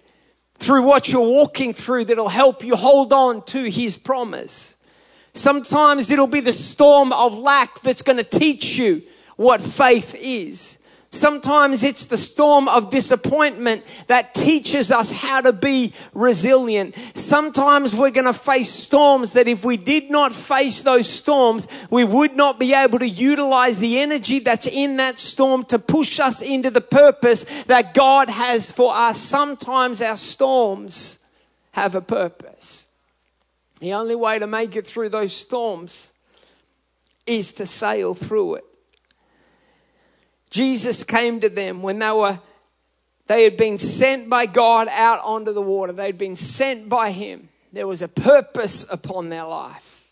through 0.55 0.83
what 0.83 1.09
you're 1.09 1.19
walking 1.19 1.73
through 1.73 2.05
that'll 2.05 2.29
help 2.29 2.63
you 2.63 2.77
hold 2.77 3.11
on 3.11 3.43
to 3.47 3.69
His 3.69 3.97
promise. 3.97 4.77
Sometimes 5.33 6.11
it'll 6.11 6.27
be 6.27 6.39
the 6.39 6.53
storm 6.53 7.13
of 7.13 7.37
lack 7.37 7.81
that's 7.81 8.01
going 8.01 8.17
to 8.17 8.23
teach 8.23 8.77
you 8.77 9.03
what 9.35 9.61
faith 9.61 10.15
is. 10.19 10.79
Sometimes 11.11 11.81
it's 11.81 12.05
the 12.05 12.19
storm 12.19 12.67
of 12.67 12.91
disappointment 12.91 13.83
that 14.07 14.35
teaches 14.35 14.91
us 14.91 15.11
how 15.11 15.41
to 15.41 15.51
be 15.51 15.93
resilient. 16.13 16.95
Sometimes 17.15 17.95
we're 17.95 18.11
going 18.11 18.27
to 18.27 18.33
face 18.33 18.69
storms 18.69 19.33
that 19.33 19.47
if 19.47 19.65
we 19.65 19.75
did 19.75 20.11
not 20.11 20.33
face 20.33 20.83
those 20.83 21.09
storms, 21.09 21.67
we 21.89 22.03
would 22.03 22.35
not 22.35 22.59
be 22.59 22.75
able 22.75 22.99
to 22.99 23.09
utilize 23.09 23.79
the 23.79 23.99
energy 23.99 24.37
that's 24.37 24.67
in 24.67 24.97
that 24.97 25.17
storm 25.17 25.63
to 25.65 25.79
push 25.79 26.19
us 26.19 26.43
into 26.43 26.69
the 26.69 26.81
purpose 26.81 27.43
that 27.63 27.95
God 27.95 28.29
has 28.29 28.71
for 28.71 28.95
us. 28.95 29.17
Sometimes 29.17 30.03
our 30.03 30.17
storms 30.17 31.17
have 31.71 31.95
a 31.95 32.01
purpose. 32.01 32.85
The 33.79 33.93
only 33.93 34.15
way 34.15 34.39
to 34.39 34.47
make 34.47 34.75
it 34.75 34.85
through 34.85 35.09
those 35.09 35.33
storms 35.33 36.13
is 37.25 37.53
to 37.53 37.65
sail 37.65 38.13
through 38.13 38.55
it. 38.55 38.65
Jesus 40.49 41.03
came 41.03 41.39
to 41.41 41.49
them 41.49 41.81
when 41.81 41.99
they 41.99 42.11
were 42.11 42.39
they 43.27 43.43
had 43.43 43.57
been 43.57 43.77
sent 43.77 44.27
by 44.27 44.47
God 44.47 44.87
out 44.89 45.19
onto 45.23 45.53
the 45.53 45.61
water. 45.61 45.93
They'd 45.93 46.17
been 46.17 46.35
sent 46.35 46.89
by 46.89 47.11
him. 47.11 47.49
There 47.71 47.85
was 47.85 48.01
a 48.01 48.07
purpose 48.07 48.87
upon 48.89 49.29
their 49.29 49.43
life. 49.43 50.07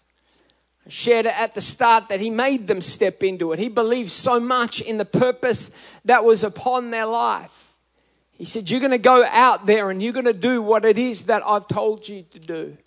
I 0.85 0.91
shared 0.91 1.25
it 1.25 1.37
at 1.37 1.53
the 1.53 1.61
start 1.61 2.09
that 2.09 2.21
he 2.21 2.29
made 2.29 2.67
them 2.67 2.79
step 2.79 3.23
into 3.23 3.53
it. 3.53 3.59
He 3.59 3.69
believed 3.69 4.11
so 4.11 4.39
much 4.39 4.81
in 4.81 4.99
the 4.99 5.05
purpose 5.05 5.71
that 6.05 6.23
was 6.23 6.43
upon 6.43 6.91
their 6.91 7.07
life. 7.07 7.73
He 8.33 8.45
said, 8.45 8.69
You're 8.69 8.81
going 8.81 8.91
to 8.91 8.99
go 8.99 9.25
out 9.31 9.65
there 9.65 9.89
and 9.89 9.99
you're 10.01 10.13
going 10.13 10.25
to 10.25 10.31
do 10.31 10.61
what 10.61 10.85
it 10.85 10.99
is 10.99 11.23
that 11.23 11.41
I've 11.43 11.67
told 11.67 12.07
you 12.07 12.21
to 12.21 12.39
do. 12.39 12.77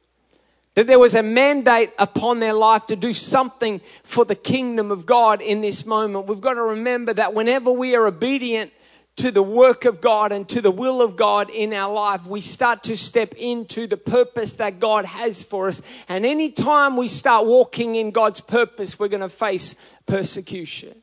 That 0.75 0.87
there 0.87 0.99
was 0.99 1.15
a 1.15 1.23
mandate 1.23 1.93
upon 1.99 2.39
their 2.39 2.53
life 2.53 2.87
to 2.87 2.97
do 2.97 3.13
something 3.13 3.81
for 4.05 4.25
the 4.25 4.37
kingdom 4.37 4.91
of 4.91 5.05
God 5.05 5.43
in 5.43 5.61
this 5.61 5.85
moment. 5.85 6.27
We've 6.27 6.41
got 6.41 6.55
to 6.55 6.63
remember 6.63 7.13
that 7.15 7.35
whenever 7.35 7.73
we 7.73 7.97
are 7.97 8.07
obedient 8.07 8.73
to 9.17 9.31
the 9.31 9.43
work 9.43 9.85
of 9.85 10.01
God 10.01 10.33
and 10.33 10.49
to 10.49 10.61
the 10.61 10.71
will 10.71 11.03
of 11.03 11.17
God 11.17 11.51
in 11.51 11.75
our 11.75 11.93
life, 11.93 12.25
we 12.25 12.41
start 12.41 12.85
to 12.85 12.97
step 12.97 13.35
into 13.35 13.87
the 13.87 13.97
purpose 13.97 14.53
that 14.53 14.79
God 14.79 15.05
has 15.05 15.43
for 15.43 15.69
us. 15.69 15.83
And 16.09 16.25
anytime 16.25 16.97
we 16.97 17.09
start 17.09 17.47
walking 17.47 17.97
in 17.97 18.13
God's 18.13 18.41
purpose, 18.41 18.99
we're 18.99 19.09
going 19.09 19.21
to 19.21 19.29
face 19.29 19.75
persecution. 20.07 21.00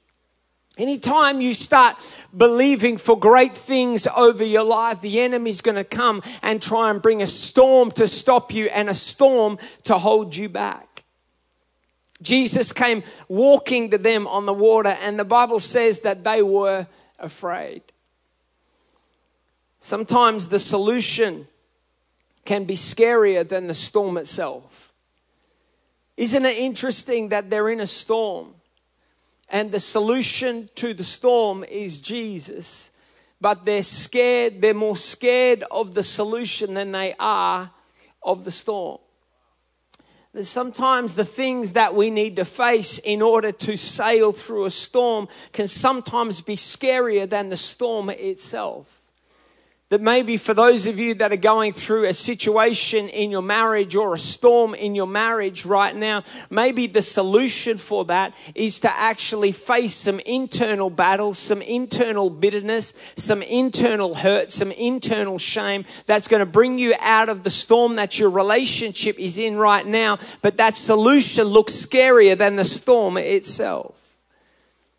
Anytime 0.78 1.42
you 1.42 1.56
start 1.56 1.96
believing 2.36 2.98
for 2.98 3.18
great 3.18 3.56
things 3.56 4.08
over 4.16 4.44
your 4.44 4.64
life, 4.64 5.02
the 5.02 5.20
enemy's 5.22 5.62
going 5.62 5.76
to 5.76 5.84
come 5.84 6.22
and 6.44 6.62
try 6.62 6.92
and 6.92 7.02
bring 7.02 7.22
a 7.24 7.28
storm 7.28 7.90
to 7.92 8.08
stop 8.08 8.54
you 8.54 8.68
and 8.68 8.88
a 8.88 8.94
storm 8.94 9.58
to 9.86 9.98
hold 9.98 10.36
you 10.36 10.50
back. 10.50 11.04
Jesus 12.22 12.72
came 12.72 13.04
walking 13.28 13.90
to 13.92 13.98
them 13.98 14.28
on 14.28 14.46
the 14.46 14.54
water, 14.54 14.96
and 15.02 15.20
the 15.20 15.26
Bible 15.26 15.60
says 15.60 16.02
that 16.02 16.24
they 16.24 16.44
were 16.44 16.88
afraid. 17.20 17.82
Sometimes 19.80 20.50
the 20.50 20.60
solution 20.60 21.48
can 22.46 22.66
be 22.66 22.76
scarier 22.76 23.48
than 23.48 23.68
the 23.68 23.74
storm 23.74 24.18
itself. 24.18 24.94
Isn't 26.18 26.46
it 26.46 26.58
interesting 26.58 27.30
that 27.30 27.50
they're 27.50 27.70
in 27.70 27.80
a 27.80 27.88
storm? 27.88 28.54
And 29.50 29.72
the 29.72 29.80
solution 29.80 30.70
to 30.76 30.94
the 30.94 31.04
storm 31.04 31.64
is 31.64 32.02
Jesus. 32.02 32.92
But 33.40 33.66
they're 33.66 33.84
scared, 33.84 34.62
they're 34.62 34.74
more 34.74 34.98
scared 34.98 35.64
of 35.70 35.94
the 35.94 36.04
solution 36.04 36.74
than 36.74 36.92
they 36.92 37.14
are 37.20 37.72
of 38.24 38.46
the 38.46 38.52
storm. 38.52 39.00
Sometimes 40.42 41.16
the 41.16 41.26
things 41.26 41.74
that 41.74 41.96
we 41.96 42.12
need 42.12 42.36
to 42.36 42.46
face 42.46 43.00
in 43.00 43.22
order 43.22 43.52
to 43.52 43.76
sail 43.76 44.32
through 44.32 44.66
a 44.66 44.72
storm 44.72 45.28
can 45.52 45.68
sometimes 45.68 46.42
be 46.42 46.56
scarier 46.56 47.28
than 47.28 47.50
the 47.50 47.58
storm 47.58 48.10
itself. 48.12 48.97
That 49.90 50.02
maybe 50.02 50.36
for 50.36 50.54
those 50.54 50.86
of 50.86 51.00
you 51.00 51.14
that 51.14 51.32
are 51.32 51.38
going 51.38 51.72
through 51.72 52.04
a 52.06 52.14
situation 52.14 53.08
in 53.08 53.32
your 53.32 53.42
marriage 53.42 53.96
or 53.96 54.14
a 54.14 54.20
storm 54.20 54.76
in 54.76 54.96
your 54.96 55.08
marriage 55.08 55.66
right 55.66 55.96
now, 55.96 56.26
maybe 56.50 56.88
the 56.88 57.02
solution 57.02 57.78
for 57.78 58.04
that 58.06 58.34
is 58.54 58.82
to 58.82 58.92
actually 58.92 59.54
face 59.54 59.96
some 59.96 60.20
internal 60.20 60.90
battles, 60.90 61.40
some 61.40 61.62
internal 61.62 62.30
bitterness, 62.30 62.92
some 63.16 63.42
internal 63.42 64.14
hurt, 64.14 64.52
some 64.52 64.74
internal 64.74 65.40
shame 65.40 65.86
that's 66.06 66.28
going 66.28 66.42
to 66.42 66.46
bring 66.46 66.78
you 66.78 66.94
out 67.00 67.30
of 67.30 67.44
the 67.44 67.50
storm 67.50 67.96
that 67.96 68.20
your 68.20 68.30
relationship 68.30 69.18
is 69.18 69.38
in 69.38 69.56
right 69.56 69.88
now. 69.88 70.20
But 70.42 70.58
that 70.58 70.76
solution 70.76 71.46
looks 71.46 71.72
scarier 71.72 72.38
than 72.38 72.58
the 72.58 72.66
storm 72.66 73.16
itself. 73.16 73.96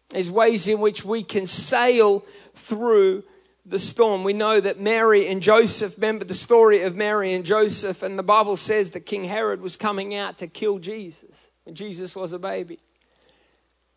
There's 0.09 0.31
ways 0.31 0.67
in 0.67 0.81
which 0.81 1.05
we 1.05 1.23
can 1.23 1.47
sail 1.47 2.25
through 2.55 3.25
the 3.69 3.79
storm. 3.79 4.25
We 4.25 4.33
know 4.33 4.61
that 4.61 4.81
Mary 4.81 5.29
and 5.29 5.43
Joseph, 5.43 5.97
remember 5.97 6.25
the 6.25 6.35
story 6.35 6.83
of 6.83 6.97
Mary 6.97 7.35
and 7.35 7.45
Joseph, 7.45 8.03
and 8.03 8.19
the 8.19 8.23
Bible 8.23 8.57
says 8.57 8.91
that 8.91 9.01
King 9.01 9.25
Herod 9.25 9.61
was 9.61 9.77
coming 9.77 10.15
out 10.15 10.39
to 10.39 10.47
kill 10.47 10.79
Jesus 10.79 11.51
when 11.65 11.75
Jesus 11.75 12.17
was 12.17 12.33
a 12.33 12.39
baby. 12.39 12.79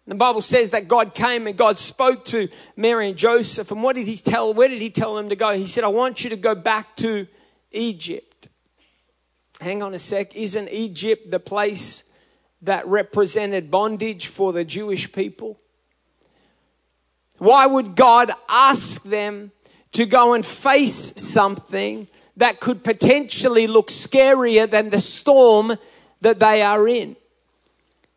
The 0.08 0.16
Bible 0.16 0.42
says 0.42 0.72
that 0.72 0.88
God 0.88 1.14
came 1.14 1.48
and 1.48 1.56
God 1.56 1.78
spoke 1.78 2.26
to 2.26 2.50
Mary 2.76 3.08
and 3.10 3.18
Joseph. 3.18 3.72
And 3.72 3.82
what 3.82 3.96
did 3.96 4.08
he 4.08 4.18
tell? 4.18 4.54
Where 4.54 4.68
did 4.68 4.82
he 4.82 4.90
tell 4.90 5.16
them 5.16 5.30
to 5.30 5.36
go? 5.36 5.54
He 5.54 5.68
said, 5.68 5.84
I 5.84 5.90
want 5.90 6.24
you 6.24 6.32
to 6.32 6.36
go 6.36 6.54
back 6.54 6.96
to 6.98 7.28
Egypt. 7.72 8.50
Hang 9.62 9.84
on 9.84 9.94
a 9.94 10.00
sec. 10.00 10.36
Isn't 10.36 10.70
Egypt 10.70 11.32
the 11.32 11.40
place 11.40 12.04
that 12.64 12.86
represented 12.88 13.72
bondage 13.72 14.28
for 14.28 14.52
the 14.52 14.66
Jewish 14.66 15.12
people? 15.12 15.60
Why 17.38 17.66
would 17.66 17.96
God 17.96 18.32
ask 18.50 19.04
them 19.04 19.52
to 19.94 20.06
go 20.06 20.34
and 20.34 20.46
face 20.46 21.14
something 21.18 22.08
that 22.38 22.60
could 22.60 22.84
potentially 22.84 23.68
look 23.68 23.90
scarier 23.90 24.70
than 24.70 24.90
the 24.90 25.02
storm 25.02 25.76
that 26.22 26.40
they 26.40 26.62
are 26.62 26.88
in. 26.88 27.16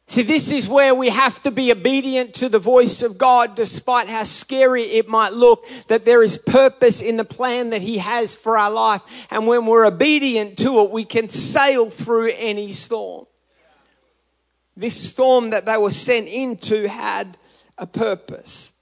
See, 0.06 0.22
this 0.22 0.52
is 0.52 0.68
where 0.68 0.94
we 0.94 1.08
have 1.08 1.40
to 1.42 1.50
be 1.50 1.72
obedient 1.72 2.34
to 2.34 2.50
the 2.50 2.58
voice 2.58 3.02
of 3.02 3.16
God, 3.16 3.54
despite 3.54 4.06
how 4.08 4.22
scary 4.22 4.82
it 4.82 5.08
might 5.08 5.32
look, 5.32 5.66
that 5.88 6.04
there 6.04 6.22
is 6.22 6.36
purpose 6.36 7.00
in 7.00 7.16
the 7.16 7.24
plan 7.24 7.70
that 7.70 7.80
He 7.80 7.98
has 7.98 8.34
for 8.34 8.58
our 8.58 8.70
life. 8.70 9.00
And 9.30 9.46
when 9.46 9.64
we're 9.64 9.86
obedient 9.86 10.58
to 10.58 10.80
it, 10.80 10.90
we 10.90 11.04
can 11.04 11.30
sail 11.30 11.88
through 11.88 12.32
any 12.36 12.72
storm. 12.72 13.26
This 14.76 14.94
storm 14.94 15.50
that 15.50 15.64
they 15.64 15.78
were 15.78 15.90
sent 15.90 16.28
into 16.28 16.86
had 16.86 17.38
a 17.78 17.86
purpose. 17.86 18.73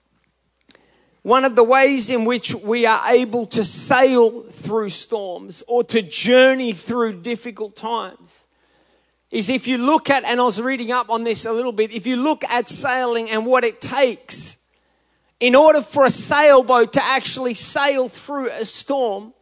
One 1.23 1.45
of 1.45 1.55
the 1.55 1.63
ways 1.63 2.11
in 2.11 2.25
which 2.25 2.53
we 2.53 2.85
are 2.85 3.01
able 3.09 3.47
to 3.47 3.63
sail 3.63 4.43
through 4.43 4.89
storms 4.91 5.63
or 5.69 5.85
to 5.85 6.03
journey 6.03 6.73
through 6.73 7.21
difficult 7.21 7.77
times 7.77 8.49
is 9.31 9.49
if 9.49 9.69
you 9.69 9.79
look 9.79 10.11
at, 10.11 10.25
and 10.25 10.41
I 10.41 10.45
was 10.45 10.61
reading 10.61 10.91
up 10.91 11.11
on 11.11 11.23
this 11.23 11.47
a 11.47 11.53
little 11.53 11.73
bit, 11.73 11.93
if 11.93 12.07
you 12.07 12.17
look 12.17 12.45
at 12.45 12.69
sailing 12.69 13.31
and 13.31 13.47
what 13.47 13.65
it 13.65 13.81
takes 13.81 14.67
in 15.39 15.55
order 15.55 15.81
for 15.81 16.07
a 16.07 16.11
sailboat 16.11 16.93
to 16.95 17.05
actually 17.05 17.55
sail 17.55 18.09
through 18.09 18.51
a 18.51 18.65
storm, 18.65 19.33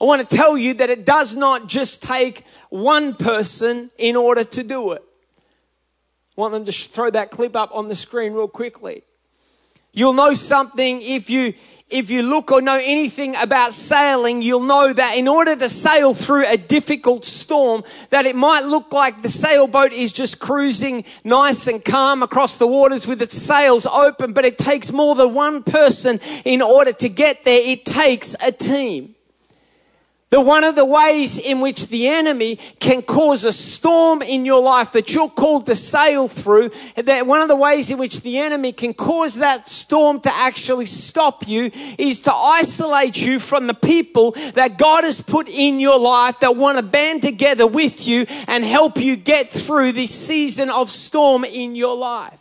I 0.00 0.04
want 0.04 0.28
to 0.28 0.36
tell 0.36 0.58
you 0.58 0.74
that 0.74 0.90
it 0.90 1.06
does 1.06 1.34
not 1.34 1.68
just 1.68 2.02
take 2.02 2.44
one 2.68 3.14
person 3.14 3.90
in 3.98 4.14
order 4.14 4.44
to 4.44 4.62
do 4.62 4.92
it. 4.92 5.02
I 6.36 6.40
want 6.40 6.52
them 6.52 6.64
to 6.66 6.72
throw 6.72 7.10
that 7.10 7.30
clip 7.30 7.56
up 7.56 7.70
on 7.74 7.88
the 7.88 7.94
screen 7.94 8.34
real 8.34 8.48
quickly. 8.48 9.02
You'll 9.92 10.12
know 10.12 10.34
something 10.34 11.02
if 11.02 11.28
you 11.30 11.54
if 11.90 12.08
you 12.08 12.22
look 12.22 12.52
or 12.52 12.62
know 12.62 12.80
anything 12.80 13.34
about 13.34 13.72
sailing, 13.72 14.42
you'll 14.42 14.62
know 14.62 14.92
that 14.92 15.16
in 15.16 15.26
order 15.26 15.56
to 15.56 15.68
sail 15.68 16.14
through 16.14 16.46
a 16.46 16.56
difficult 16.56 17.24
storm, 17.24 17.82
that 18.10 18.26
it 18.26 18.36
might 18.36 18.64
look 18.64 18.92
like 18.92 19.22
the 19.22 19.28
sailboat 19.28 19.92
is 19.92 20.12
just 20.12 20.38
cruising 20.38 21.04
nice 21.24 21.66
and 21.66 21.84
calm 21.84 22.22
across 22.22 22.58
the 22.58 22.66
waters 22.66 23.08
with 23.08 23.20
its 23.20 23.36
sails 23.36 23.86
open, 23.86 24.32
but 24.32 24.44
it 24.44 24.56
takes 24.56 24.92
more 24.92 25.16
than 25.16 25.34
one 25.34 25.64
person 25.64 26.20
in 26.44 26.62
order 26.62 26.92
to 26.92 27.08
get 27.08 27.42
there. 27.42 27.60
It 27.60 27.84
takes 27.84 28.36
a 28.40 28.52
team. 28.52 29.16
That 30.30 30.42
one 30.42 30.62
of 30.62 30.76
the 30.76 30.84
ways 30.84 31.38
in 31.38 31.60
which 31.60 31.88
the 31.88 32.06
enemy 32.06 32.56
can 32.78 33.02
cause 33.02 33.44
a 33.44 33.52
storm 33.52 34.22
in 34.22 34.44
your 34.44 34.62
life 34.62 34.92
that 34.92 35.12
you're 35.12 35.28
called 35.28 35.66
to 35.66 35.74
sail 35.74 36.28
through, 36.28 36.70
that 36.94 37.26
one 37.26 37.40
of 37.40 37.48
the 37.48 37.56
ways 37.56 37.90
in 37.90 37.98
which 37.98 38.20
the 38.20 38.38
enemy 38.38 38.70
can 38.72 38.94
cause 38.94 39.34
that 39.36 39.68
storm 39.68 40.20
to 40.20 40.32
actually 40.32 40.86
stop 40.86 41.48
you 41.48 41.72
is 41.98 42.20
to 42.20 42.32
isolate 42.32 43.20
you 43.20 43.40
from 43.40 43.66
the 43.66 43.74
people 43.74 44.30
that 44.54 44.78
God 44.78 45.02
has 45.02 45.20
put 45.20 45.48
in 45.48 45.80
your 45.80 45.98
life 45.98 46.38
that 46.40 46.54
want 46.54 46.78
to 46.78 46.82
band 46.82 47.22
together 47.22 47.66
with 47.66 48.06
you 48.06 48.24
and 48.46 48.64
help 48.64 48.98
you 48.98 49.16
get 49.16 49.50
through 49.50 49.90
this 49.92 50.14
season 50.14 50.70
of 50.70 50.92
storm 50.92 51.44
in 51.44 51.74
your 51.74 51.96
life 51.96 52.39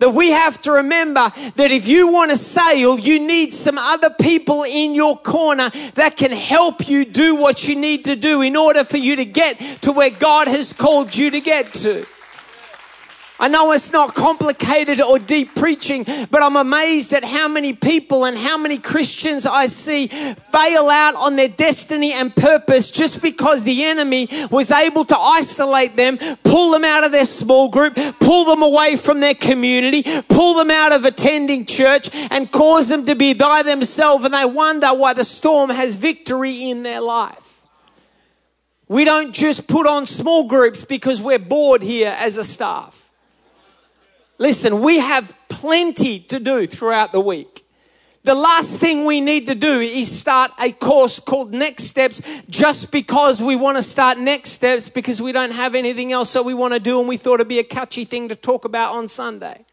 that 0.00 0.10
we 0.10 0.30
have 0.30 0.58
to 0.60 0.72
remember 0.72 1.32
that 1.54 1.70
if 1.70 1.86
you 1.86 2.08
want 2.08 2.30
to 2.30 2.36
sail, 2.36 2.98
you 2.98 3.20
need 3.20 3.54
some 3.54 3.78
other 3.78 4.10
people 4.10 4.64
in 4.64 4.94
your 4.94 5.16
corner 5.16 5.70
that 5.94 6.16
can 6.16 6.32
help 6.32 6.88
you 6.88 7.04
do 7.04 7.36
what 7.36 7.68
you 7.68 7.76
need 7.76 8.04
to 8.06 8.16
do 8.16 8.42
in 8.42 8.56
order 8.56 8.82
for 8.82 8.96
you 8.96 9.16
to 9.16 9.24
get 9.24 9.58
to 9.82 9.92
where 9.92 10.10
God 10.10 10.48
has 10.48 10.72
called 10.72 11.14
you 11.14 11.30
to 11.30 11.40
get 11.40 11.72
to. 11.74 12.06
I 13.40 13.48
know 13.48 13.72
it's 13.72 13.90
not 13.90 14.14
complicated 14.14 15.00
or 15.00 15.18
deep 15.18 15.54
preaching, 15.54 16.04
but 16.30 16.42
I'm 16.42 16.56
amazed 16.56 17.14
at 17.14 17.24
how 17.24 17.48
many 17.48 17.72
people 17.72 18.26
and 18.26 18.36
how 18.36 18.58
many 18.58 18.76
Christians 18.76 19.46
I 19.46 19.66
see 19.68 20.08
bail 20.52 20.90
out 20.90 21.14
on 21.14 21.36
their 21.36 21.48
destiny 21.48 22.12
and 22.12 22.36
purpose 22.36 22.90
just 22.90 23.22
because 23.22 23.64
the 23.64 23.84
enemy 23.84 24.28
was 24.50 24.70
able 24.70 25.06
to 25.06 25.18
isolate 25.18 25.96
them, 25.96 26.18
pull 26.44 26.70
them 26.70 26.84
out 26.84 27.02
of 27.02 27.12
their 27.12 27.24
small 27.24 27.70
group, 27.70 27.94
pull 28.20 28.44
them 28.44 28.62
away 28.62 28.96
from 28.96 29.20
their 29.20 29.34
community, 29.34 30.02
pull 30.28 30.56
them 30.56 30.70
out 30.70 30.92
of 30.92 31.06
attending 31.06 31.64
church 31.64 32.10
and 32.12 32.52
cause 32.52 32.90
them 32.90 33.06
to 33.06 33.14
be 33.14 33.32
by 33.32 33.62
themselves 33.62 34.22
and 34.22 34.34
they 34.34 34.44
wonder 34.44 34.88
why 34.88 35.14
the 35.14 35.24
storm 35.24 35.70
has 35.70 35.96
victory 35.96 36.70
in 36.70 36.82
their 36.82 37.00
life. 37.00 37.62
We 38.86 39.06
don't 39.06 39.32
just 39.32 39.66
put 39.66 39.86
on 39.86 40.04
small 40.04 40.44
groups 40.44 40.84
because 40.84 41.22
we're 41.22 41.38
bored 41.38 41.82
here 41.82 42.14
as 42.18 42.36
a 42.36 42.44
staff. 42.44 43.09
Listen, 44.40 44.80
we 44.80 44.98
have 44.98 45.34
plenty 45.50 46.18
to 46.18 46.40
do 46.40 46.66
throughout 46.66 47.12
the 47.12 47.20
week. 47.20 47.62
The 48.24 48.34
last 48.34 48.78
thing 48.78 49.04
we 49.04 49.20
need 49.20 49.46
to 49.48 49.54
do 49.54 49.80
is 49.80 50.10
start 50.10 50.50
a 50.58 50.72
course 50.72 51.20
called 51.20 51.52
Next 51.52 51.84
Steps 51.84 52.22
just 52.48 52.90
because 52.90 53.42
we 53.42 53.54
want 53.54 53.76
to 53.76 53.82
start 53.82 54.16
Next 54.16 54.52
Steps 54.52 54.88
because 54.88 55.20
we 55.20 55.32
don't 55.32 55.52
have 55.52 55.74
anything 55.74 56.12
else 56.12 56.32
that 56.32 56.46
we 56.46 56.54
want 56.54 56.72
to 56.72 56.80
do 56.80 57.00
and 57.00 57.06
we 57.06 57.18
thought 57.18 57.34
it'd 57.34 57.48
be 57.48 57.58
a 57.58 57.64
catchy 57.64 58.06
thing 58.06 58.30
to 58.30 58.34
talk 58.34 58.64
about 58.64 58.92
on 58.92 59.08
Sunday. 59.08 59.66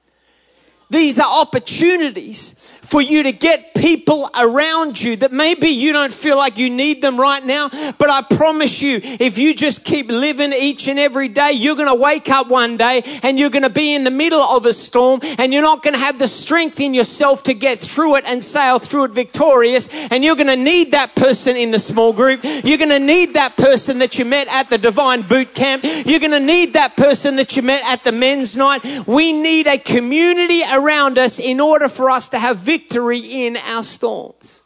These 0.90 1.20
are 1.20 1.42
opportunities 1.42 2.54
for 2.88 3.02
you 3.02 3.24
to 3.24 3.34
get 3.34 3.74
people 3.74 4.30
around 4.34 5.02
you 5.02 5.18
that 5.18 5.34
maybe 5.34 5.68
you 5.68 5.92
don't 5.92 6.14
feel 6.14 6.38
like 6.38 6.58
you 6.58 6.70
need 6.70 7.02
them 7.02 7.20
right 7.20 7.44
now. 7.44 7.68
But 7.98 8.10
I 8.10 8.22
promise 8.22 8.82
you, 8.82 9.02
if 9.04 9.38
you 9.38 9.54
just 9.54 9.84
keep 9.84 10.10
living 10.10 10.54
each 10.54 10.88
and 10.88 10.98
every 10.98 11.28
day, 11.28 11.52
you're 11.52 11.76
going 11.76 11.90
to 11.90 11.96
wake 11.96 12.30
up 12.30 12.48
one 12.48 12.78
day 12.78 13.02
and 13.24 13.38
you're 13.38 13.50
going 13.50 13.64
to 13.64 13.70
be 13.70 13.94
in 13.94 14.06
the 14.06 14.12
middle 14.12 14.40
of 14.40 14.66
a 14.66 14.72
storm 14.72 15.20
and 15.38 15.52
you're 15.52 15.62
not 15.62 15.84
going 15.84 15.96
to 15.96 16.00
have 16.00 16.18
the 16.18 16.30
strength 16.30 16.80
in 16.80 16.94
yourself 16.94 17.44
to 17.44 17.54
get 17.54 17.78
through 17.78 18.16
it 18.16 18.24
and 18.26 18.42
sail 18.42 18.80
through 18.80 19.06
it 19.06 19.12
victorious. 19.12 19.90
And 20.10 20.24
you're 20.24 20.38
going 20.38 20.48
to 20.48 20.56
need 20.56 20.92
that 20.92 21.14
person 21.14 21.58
in 21.58 21.72
the 21.72 21.80
small 21.80 22.14
group. 22.14 22.40
You're 22.44 22.78
going 22.78 22.90
to 22.90 23.00
need 23.00 23.34
that 23.34 23.58
person 23.58 24.00
that 24.00 24.18
you 24.18 24.24
met 24.24 24.48
at 24.48 24.70
the 24.70 24.78
divine 24.78 25.24
boot 25.24 25.54
camp. 25.54 25.84
You're 25.84 26.22
going 26.22 26.32
to 26.32 26.40
need 26.40 26.74
that 26.74 26.96
person 26.96 27.36
that 27.36 27.58
you 27.58 27.64
met 27.64 27.84
at 27.84 28.06
the 28.06 28.14
men's 28.14 28.56
night. 28.56 29.06
We 29.06 29.34
need 29.34 29.68
a 29.68 29.78
community 29.78 30.64
around 30.78 31.18
us 31.18 31.40
in 31.40 31.60
order 31.60 31.90
for 31.90 32.10
us 32.10 32.30
to 32.30 32.40
have 32.40 32.58
victory 32.58 33.20
in 33.20 33.58
our 33.58 33.84
storms. 33.84 34.64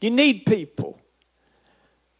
You 0.00 0.10
need 0.10 0.46
people. 0.46 0.98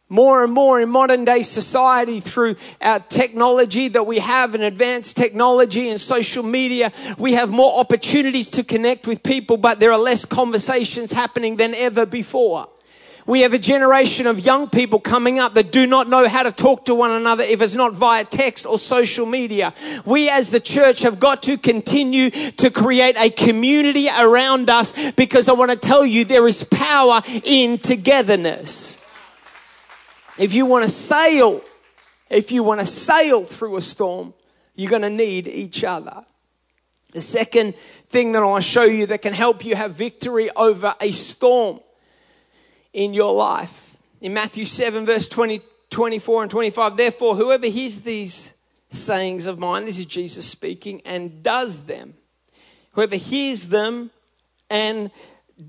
More 0.09 0.45
and 0.45 0.53
more 0.53 0.81
in 0.81 0.89
modern 0.89 1.25
day 1.25 1.43
society, 1.43 2.21
through 2.21 2.57
our 2.81 3.01
technology 3.01 3.89
that 3.89 4.05
we 4.05 4.21
have 4.21 4.55
and 4.55 4.63
advanced 4.63 5.17
technology 5.17 5.89
and 5.89 6.01
social 6.01 6.45
media, 6.45 6.93
we 7.19 7.33
have 7.33 7.51
more 7.51 7.81
opportunities 7.81 8.49
to 8.51 8.63
connect 8.63 9.09
with 9.09 9.25
people, 9.25 9.57
but 9.57 9.81
there 9.81 9.91
are 9.91 9.99
less 9.99 10.25
conversations 10.25 11.11
happening 11.11 11.57
than 11.57 11.75
ever 11.75 12.07
before. 12.07 12.69
We 13.27 13.41
have 13.41 13.55
a 13.55 13.59
generation 13.59 14.29
of 14.29 14.39
young 14.39 14.71
people 14.71 15.01
coming 15.01 15.41
up 15.41 15.55
that 15.55 15.73
do 15.73 15.85
not 15.85 16.09
know 16.09 16.29
how 16.29 16.45
to 16.45 16.53
talk 16.53 16.85
to 16.85 16.95
one 16.95 17.11
another 17.11 17.43
if 17.43 17.61
it's 17.61 17.75
not 17.75 17.93
via 17.93 18.25
text 18.25 18.65
or 18.67 18.79
social 18.79 19.27
media. 19.27 19.75
We 20.05 20.31
as 20.31 20.51
the 20.51 20.61
church 20.61 21.01
have 21.01 21.19
got 21.19 21.43
to 21.45 21.59
continue 21.59 22.31
to 22.31 22.71
create 22.71 23.17
a 23.19 23.31
community 23.31 24.09
around 24.09 24.71
us 24.71 24.93
because 25.13 25.49
I 25.49 25.55
want 25.55 25.73
to 25.73 25.77
tell 25.77 26.07
you 26.07 26.25
there 26.25 26.47
is 26.47 26.63
power 26.63 27.21
in 27.43 27.79
togetherness. 27.79 28.99
If 30.39 30.55
you 30.55 30.65
want 30.65 30.85
to 30.85 30.91
sail, 30.91 31.65
if 32.31 32.53
you 32.53 32.63
want 32.63 32.79
to 32.79 32.87
sail 32.87 33.45
through 33.45 33.77
a 33.77 33.83
storm, 33.83 34.35
you're 34.77 34.91
going 34.91 35.03
to 35.03 35.11
need 35.11 35.49
each 35.49 35.83
other. 35.83 36.25
The 37.11 37.21
second 37.21 37.75
thing 38.09 38.33
that 38.33 38.43
I 38.43 38.47
want 38.47 38.63
to 38.63 38.71
show 38.71 38.85
you 38.85 39.07
that 39.07 39.23
can 39.23 39.33
help 39.33 39.65
you 39.65 39.75
have 39.75 39.95
victory 39.95 40.49
over 40.55 40.95
a 41.01 41.11
storm 41.11 41.81
in 42.97 43.13
your 43.13 43.35
life. 43.35 43.99
In 44.23 44.33
Matthew 44.33 44.65
7, 44.65 45.05
verse 45.05 45.29
20, 45.29 45.61
24 45.91 46.43
and 46.43 46.51
25, 46.51 46.97
therefore, 46.97 47.37
whoever 47.37 47.67
hears 47.67 48.01
these 48.01 48.55
sayings 48.89 49.45
of 49.45 49.59
mine, 49.59 49.85
this 49.85 49.99
is 49.99 50.07
Jesus 50.07 50.49
speaking, 50.49 51.03
and 51.05 51.43
does 51.43 51.85
them, 51.85 52.15
whoever 52.93 53.17
hears 53.17 53.67
them 53.67 54.11
and 54.71 55.11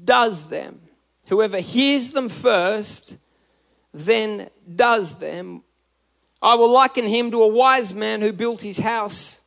does 0.05 0.47
them, 0.47 0.79
whoever 1.27 1.59
hears 1.59 2.11
them 2.11 2.29
first, 2.29 3.17
then 3.93 4.49
does 4.73 5.17
them, 5.17 5.63
I 6.41 6.55
will 6.55 6.71
liken 6.71 7.05
him 7.05 7.29
to 7.31 7.43
a 7.43 7.47
wise 7.47 7.93
man 7.93 8.21
who 8.21 8.31
built 8.31 8.61
his 8.61 8.77
house 8.77 9.41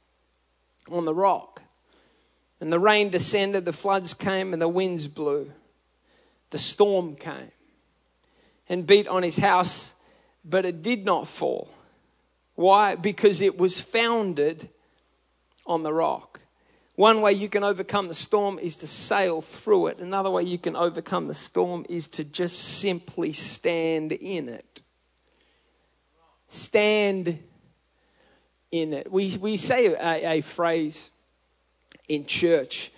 on 0.91 1.07
the 1.07 1.15
rock. 1.15 1.63
And 2.61 2.71
the 2.71 2.79
rain 2.79 3.09
descended, 3.09 3.65
the 3.65 3.73
floods 3.73 4.13
came, 4.13 4.53
and 4.53 4.61
the 4.61 4.69
winds 4.69 5.07
blew. 5.07 5.51
The 6.51 6.59
storm 6.59 7.17
came 7.17 7.53
and 8.71 8.87
beat 8.87 9.09
on 9.09 9.25
his 9.25 9.37
house, 9.37 9.95
but 10.45 10.65
it 10.65 10.81
did 10.81 11.05
not 11.05 11.29
fall. 11.29 11.69
Why? 12.55 12.95
Because 12.95 13.43
it 13.43 13.59
was 13.59 13.81
founded 13.81 14.69
on 15.67 15.83
the 15.83 15.93
rock. 15.93 16.41
One 16.95 17.21
way 17.21 17.33
you 17.33 17.49
can 17.49 17.65
overcome 17.65 18.09
the 18.09 18.15
storm 18.15 18.59
is 18.59 18.77
to 18.77 18.87
sail 18.87 19.41
through 19.41 19.89
it. 19.89 19.99
Another 19.99 20.31
way 20.31 20.45
you 20.45 20.59
can 20.59 20.77
overcome 20.77 21.27
the 21.27 21.35
storm 21.35 21.85
is 21.89 22.07
to 22.09 22.25
just 22.25 22.59
simply 22.59 23.33
stand 23.33 24.13
in 24.13 24.49
it. 24.49 24.81
Stand 26.47 27.39
in 28.71 28.93
it. 28.93 29.11
We, 29.11 29.37
we 29.39 29.57
say 29.57 29.87
a, 29.87 30.39
a 30.39 30.41
phrase 30.43 31.11
in 32.09 32.25
church, 32.25 32.93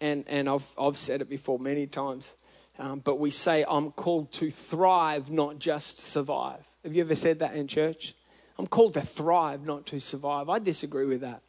and, 0.00 0.24
and 0.26 0.48
I've, 0.48 0.68
I've 0.76 0.96
said 0.96 1.20
it 1.20 1.28
before 1.28 1.58
many 1.58 1.86
times. 1.86 2.36
Um, 2.82 2.98
but 2.98 3.20
we 3.20 3.30
say, 3.30 3.64
I'm 3.68 3.92
called 3.92 4.32
to 4.32 4.50
thrive, 4.50 5.30
not 5.30 5.60
just 5.60 6.00
survive. 6.00 6.66
Have 6.82 6.92
you 6.96 7.02
ever 7.02 7.14
said 7.14 7.38
that 7.38 7.54
in 7.54 7.68
church? 7.68 8.12
I'm 8.58 8.66
called 8.66 8.94
to 8.94 9.00
thrive, 9.02 9.64
not 9.64 9.86
to 9.86 10.00
survive. 10.00 10.48
I 10.48 10.58
disagree 10.58 11.04
with 11.06 11.20
that. 11.20 11.42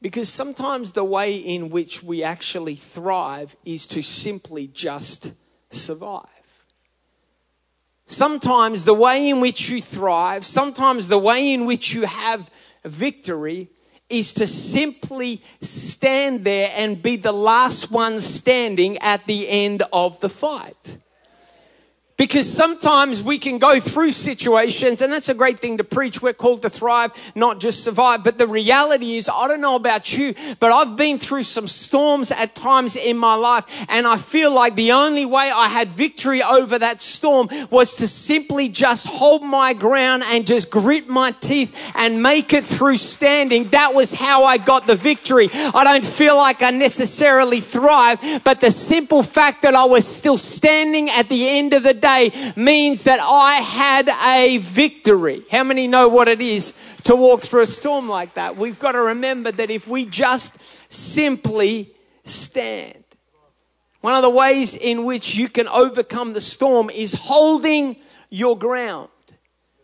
Because 0.00 0.28
sometimes 0.28 0.92
the 0.92 1.02
way 1.02 1.34
in 1.34 1.68
which 1.68 2.04
we 2.04 2.22
actually 2.22 2.76
thrive 2.76 3.56
is 3.64 3.88
to 3.88 4.02
simply 4.02 4.68
just 4.68 5.32
survive. 5.72 6.26
Sometimes 8.06 8.84
the 8.84 8.94
way 8.94 9.28
in 9.28 9.40
which 9.40 9.68
you 9.68 9.82
thrive, 9.82 10.44
sometimes 10.46 11.08
the 11.08 11.18
way 11.18 11.52
in 11.52 11.66
which 11.66 11.92
you 11.92 12.06
have 12.06 12.48
victory 12.84 13.68
is 14.10 14.32
to 14.34 14.46
simply 14.46 15.40
stand 15.60 16.44
there 16.44 16.72
and 16.74 17.02
be 17.02 17.16
the 17.16 17.32
last 17.32 17.90
one 17.90 18.20
standing 18.20 18.98
at 18.98 19.26
the 19.26 19.48
end 19.48 19.82
of 19.92 20.20
the 20.20 20.28
fight. 20.28 20.98
Because 22.20 22.52
sometimes 22.52 23.22
we 23.22 23.38
can 23.38 23.56
go 23.56 23.80
through 23.80 24.10
situations, 24.10 25.00
and 25.00 25.10
that's 25.10 25.30
a 25.30 25.34
great 25.34 25.58
thing 25.58 25.78
to 25.78 25.84
preach. 25.84 26.20
We're 26.20 26.34
called 26.34 26.60
to 26.60 26.68
thrive, 26.68 27.12
not 27.34 27.60
just 27.60 27.82
survive. 27.82 28.24
But 28.24 28.36
the 28.36 28.46
reality 28.46 29.16
is, 29.16 29.30
I 29.32 29.48
don't 29.48 29.62
know 29.62 29.74
about 29.74 30.18
you, 30.18 30.34
but 30.58 30.70
I've 30.70 30.96
been 30.96 31.18
through 31.18 31.44
some 31.44 31.66
storms 31.66 32.30
at 32.30 32.54
times 32.54 32.94
in 32.94 33.16
my 33.16 33.36
life, 33.36 33.64
and 33.88 34.06
I 34.06 34.18
feel 34.18 34.54
like 34.54 34.74
the 34.74 34.92
only 34.92 35.24
way 35.24 35.50
I 35.50 35.68
had 35.68 35.90
victory 35.90 36.42
over 36.42 36.78
that 36.78 37.00
storm 37.00 37.48
was 37.70 37.94
to 37.96 38.06
simply 38.06 38.68
just 38.68 39.06
hold 39.06 39.42
my 39.42 39.72
ground 39.72 40.22
and 40.26 40.46
just 40.46 40.68
grit 40.68 41.08
my 41.08 41.30
teeth 41.30 41.74
and 41.94 42.22
make 42.22 42.52
it 42.52 42.66
through 42.66 42.98
standing. 42.98 43.70
That 43.70 43.94
was 43.94 44.12
how 44.12 44.44
I 44.44 44.58
got 44.58 44.86
the 44.86 44.94
victory. 44.94 45.48
I 45.54 45.84
don't 45.84 46.04
feel 46.04 46.36
like 46.36 46.60
I 46.60 46.68
necessarily 46.68 47.62
thrive, 47.62 48.42
but 48.44 48.60
the 48.60 48.70
simple 48.70 49.22
fact 49.22 49.62
that 49.62 49.74
I 49.74 49.86
was 49.86 50.06
still 50.06 50.36
standing 50.36 51.08
at 51.08 51.30
the 51.30 51.48
end 51.48 51.72
of 51.72 51.82
the 51.82 51.94
day 51.94 52.09
day 52.10 52.52
means 52.56 53.04
that 53.04 53.20
I 53.20 53.54
had 53.54 54.08
a 54.08 54.58
victory. 54.58 55.44
How 55.50 55.64
many 55.64 55.86
know 55.86 56.08
what 56.08 56.28
it 56.28 56.40
is 56.40 56.72
to 57.04 57.16
walk 57.16 57.40
through 57.42 57.62
a 57.62 57.66
storm 57.66 58.08
like 58.08 58.34
that? 58.34 58.56
We've 58.56 58.78
got 58.78 58.92
to 58.92 59.00
remember 59.00 59.52
that 59.52 59.70
if 59.70 59.86
we 59.88 60.04
just 60.06 60.56
simply 60.88 61.92
stand, 62.24 63.04
One 64.00 64.14
of 64.14 64.22
the 64.22 64.30
ways 64.30 64.76
in 64.76 65.04
which 65.04 65.34
you 65.36 65.48
can 65.48 65.68
overcome 65.68 66.32
the 66.32 66.40
storm 66.40 66.88
is 66.88 67.12
holding 67.12 67.96
your 68.30 68.56
ground. 68.56 69.10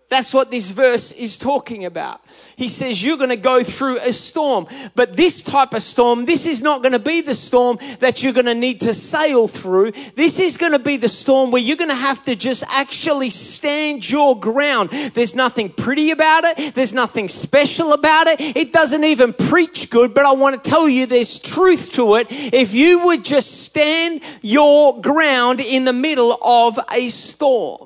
That's 0.08 0.32
what 0.32 0.52
this 0.52 0.70
verse 0.70 1.10
is 1.10 1.36
talking 1.36 1.84
about. 1.84 2.20
He 2.54 2.68
says 2.68 3.02
you're 3.02 3.16
going 3.16 3.30
to 3.30 3.36
go 3.36 3.64
through 3.64 3.98
a 3.98 4.12
storm, 4.12 4.68
but 4.94 5.16
this 5.16 5.42
type 5.42 5.74
of 5.74 5.82
storm, 5.82 6.26
this 6.26 6.46
is 6.46 6.62
not 6.62 6.82
going 6.82 6.92
to 6.92 7.00
be 7.00 7.22
the 7.22 7.34
storm 7.34 7.78
that 7.98 8.22
you're 8.22 8.32
going 8.32 8.46
to 8.46 8.54
need 8.54 8.82
to 8.82 8.94
sail 8.94 9.48
through. 9.48 9.92
This 10.14 10.38
is 10.38 10.56
going 10.56 10.72
to 10.72 10.78
be 10.78 10.96
the 10.96 11.08
storm 11.08 11.50
where 11.50 11.60
you're 11.60 11.76
going 11.76 11.90
to 11.90 11.96
have 11.96 12.22
to 12.24 12.36
just 12.36 12.62
actually 12.68 13.30
stand 13.30 14.08
your 14.08 14.38
ground. 14.38 14.90
There's 14.90 15.34
nothing 15.34 15.70
pretty 15.70 16.12
about 16.12 16.44
it. 16.44 16.74
There's 16.76 16.94
nothing 16.94 17.28
special 17.28 17.92
about 17.92 18.28
it. 18.28 18.40
It 18.40 18.72
doesn't 18.72 19.02
even 19.02 19.32
preach 19.32 19.90
good, 19.90 20.14
but 20.14 20.24
I 20.24 20.32
want 20.32 20.62
to 20.62 20.70
tell 20.70 20.88
you 20.88 21.06
there's 21.06 21.40
truth 21.40 21.92
to 21.94 22.14
it. 22.14 22.28
If 22.30 22.74
you 22.74 23.06
would 23.06 23.24
just 23.24 23.64
stand 23.64 24.22
your 24.40 25.00
ground 25.00 25.60
in 25.60 25.84
the 25.84 25.92
middle 25.92 26.38
of 26.42 26.78
a 26.92 27.08
storm. 27.08 27.85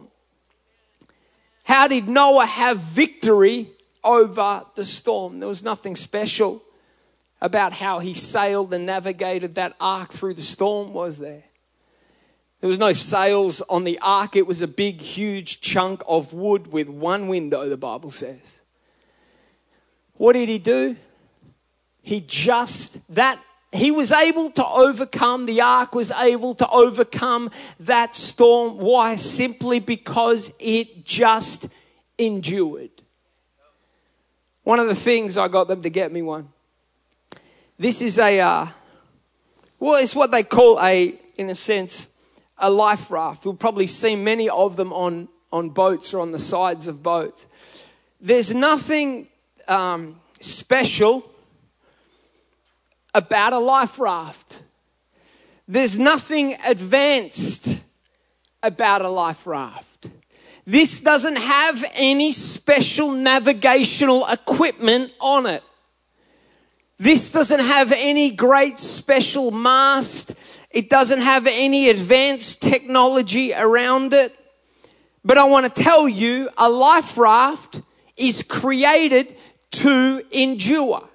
How 1.70 1.86
did 1.86 2.08
Noah 2.08 2.46
have 2.46 2.78
victory 2.78 3.68
over 4.02 4.64
the 4.74 4.84
storm? 4.84 5.38
There 5.38 5.48
was 5.48 5.62
nothing 5.62 5.94
special 5.94 6.64
about 7.40 7.74
how 7.74 8.00
he 8.00 8.12
sailed 8.12 8.74
and 8.74 8.84
navigated 8.84 9.54
that 9.54 9.76
ark 9.80 10.10
through 10.12 10.34
the 10.34 10.42
storm, 10.42 10.92
was 10.92 11.18
there? 11.18 11.44
There 12.58 12.66
was 12.66 12.80
no 12.80 12.92
sails 12.92 13.62
on 13.70 13.84
the 13.84 14.00
ark. 14.02 14.34
It 14.34 14.48
was 14.48 14.62
a 14.62 14.66
big, 14.66 15.00
huge 15.00 15.60
chunk 15.60 16.02
of 16.08 16.32
wood 16.32 16.72
with 16.72 16.88
one 16.88 17.28
window, 17.28 17.68
the 17.68 17.76
Bible 17.76 18.10
says. 18.10 18.62
What 20.14 20.32
did 20.32 20.48
he 20.48 20.58
do? 20.58 20.96
He 22.02 22.20
just, 22.20 22.98
that 23.14 23.40
he 23.72 23.90
was 23.90 24.10
able 24.10 24.50
to 24.50 24.66
overcome, 24.66 25.46
the 25.46 25.60
ark 25.60 25.94
was 25.94 26.10
able 26.10 26.54
to 26.56 26.68
overcome 26.70 27.50
that 27.78 28.14
storm. 28.16 28.78
Why? 28.78 29.14
Simply 29.14 29.78
because 29.78 30.52
it 30.58 31.04
just 31.04 31.68
endured. 32.18 32.90
One 34.64 34.80
of 34.80 34.88
the 34.88 34.94
things 34.94 35.38
I 35.38 35.48
got 35.48 35.68
them 35.68 35.82
to 35.82 35.90
get 35.90 36.10
me 36.10 36.22
one. 36.22 36.48
This 37.78 38.02
is 38.02 38.18
a, 38.18 38.40
uh, 38.40 38.66
well, 39.78 40.02
it's 40.02 40.14
what 40.14 40.32
they 40.32 40.42
call 40.42 40.80
a, 40.80 41.14
in 41.38 41.48
a 41.48 41.54
sense, 41.54 42.08
a 42.58 42.68
life 42.68 43.10
raft. 43.10 43.44
You'll 43.44 43.54
probably 43.54 43.86
see 43.86 44.16
many 44.16 44.48
of 44.48 44.76
them 44.76 44.92
on, 44.92 45.28
on 45.52 45.70
boats 45.70 46.12
or 46.12 46.20
on 46.20 46.32
the 46.32 46.38
sides 46.38 46.88
of 46.88 47.02
boats. 47.02 47.46
There's 48.20 48.52
nothing 48.52 49.28
um, 49.68 50.20
special 50.40 51.29
about 53.14 53.52
a 53.52 53.58
life 53.58 53.98
raft. 53.98 54.62
There's 55.66 55.98
nothing 55.98 56.56
advanced 56.66 57.80
about 58.62 59.02
a 59.02 59.08
life 59.08 59.46
raft. 59.46 60.10
This 60.66 61.00
doesn't 61.00 61.36
have 61.36 61.84
any 61.94 62.32
special 62.32 63.12
navigational 63.12 64.26
equipment 64.26 65.12
on 65.20 65.46
it. 65.46 65.62
This 66.98 67.30
doesn't 67.30 67.60
have 67.60 67.92
any 67.92 68.30
great 68.30 68.78
special 68.78 69.50
mast. 69.50 70.34
It 70.70 70.90
doesn't 70.90 71.22
have 71.22 71.46
any 71.46 71.88
advanced 71.88 72.60
technology 72.60 73.54
around 73.54 74.12
it. 74.12 74.36
But 75.24 75.38
I 75.38 75.44
want 75.44 75.74
to 75.74 75.82
tell 75.82 76.08
you 76.08 76.50
a 76.56 76.68
life 76.68 77.16
raft 77.16 77.80
is 78.16 78.42
created 78.42 79.36
to 79.70 80.22
endure. 80.30 81.09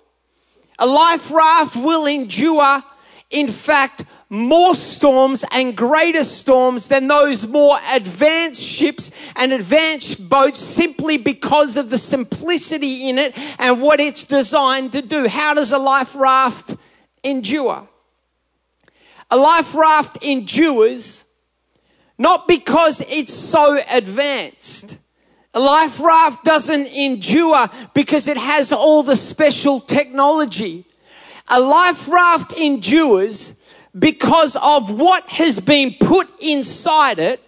A 0.77 0.85
life 0.85 1.31
raft 1.31 1.75
will 1.75 2.05
endure, 2.05 2.83
in 3.29 3.47
fact, 3.47 4.03
more 4.29 4.75
storms 4.75 5.45
and 5.51 5.75
greater 5.77 6.23
storms 6.23 6.87
than 6.87 7.07
those 7.07 7.47
more 7.47 7.77
advanced 7.91 8.61
ships 8.61 9.11
and 9.35 9.53
advanced 9.53 10.27
boats 10.27 10.59
simply 10.59 11.17
because 11.17 11.77
of 11.77 11.89
the 11.89 11.97
simplicity 11.97 13.07
in 13.07 13.17
it 13.17 13.37
and 13.59 13.81
what 13.81 13.99
it's 13.99 14.25
designed 14.25 14.91
to 14.93 15.01
do. 15.01 15.27
How 15.27 15.53
does 15.53 15.71
a 15.71 15.77
life 15.77 16.15
raft 16.15 16.75
endure? 17.23 17.87
A 19.29 19.37
life 19.37 19.73
raft 19.75 20.23
endures 20.23 21.25
not 22.17 22.47
because 22.47 23.01
it's 23.09 23.33
so 23.33 23.79
advanced 23.89 24.97
life 25.59 25.99
raft 25.99 26.43
doesn't 26.43 26.87
endure 26.87 27.69
because 27.93 28.27
it 28.27 28.37
has 28.37 28.71
all 28.71 29.03
the 29.03 29.15
special 29.15 29.79
technology. 29.79 30.85
A 31.47 31.59
life 31.59 32.07
raft 32.07 32.53
endures 32.53 33.59
because 33.97 34.55
of 34.61 34.91
what 34.91 35.29
has 35.29 35.59
been 35.59 35.95
put 35.99 36.29
inside 36.41 37.19
it 37.19 37.41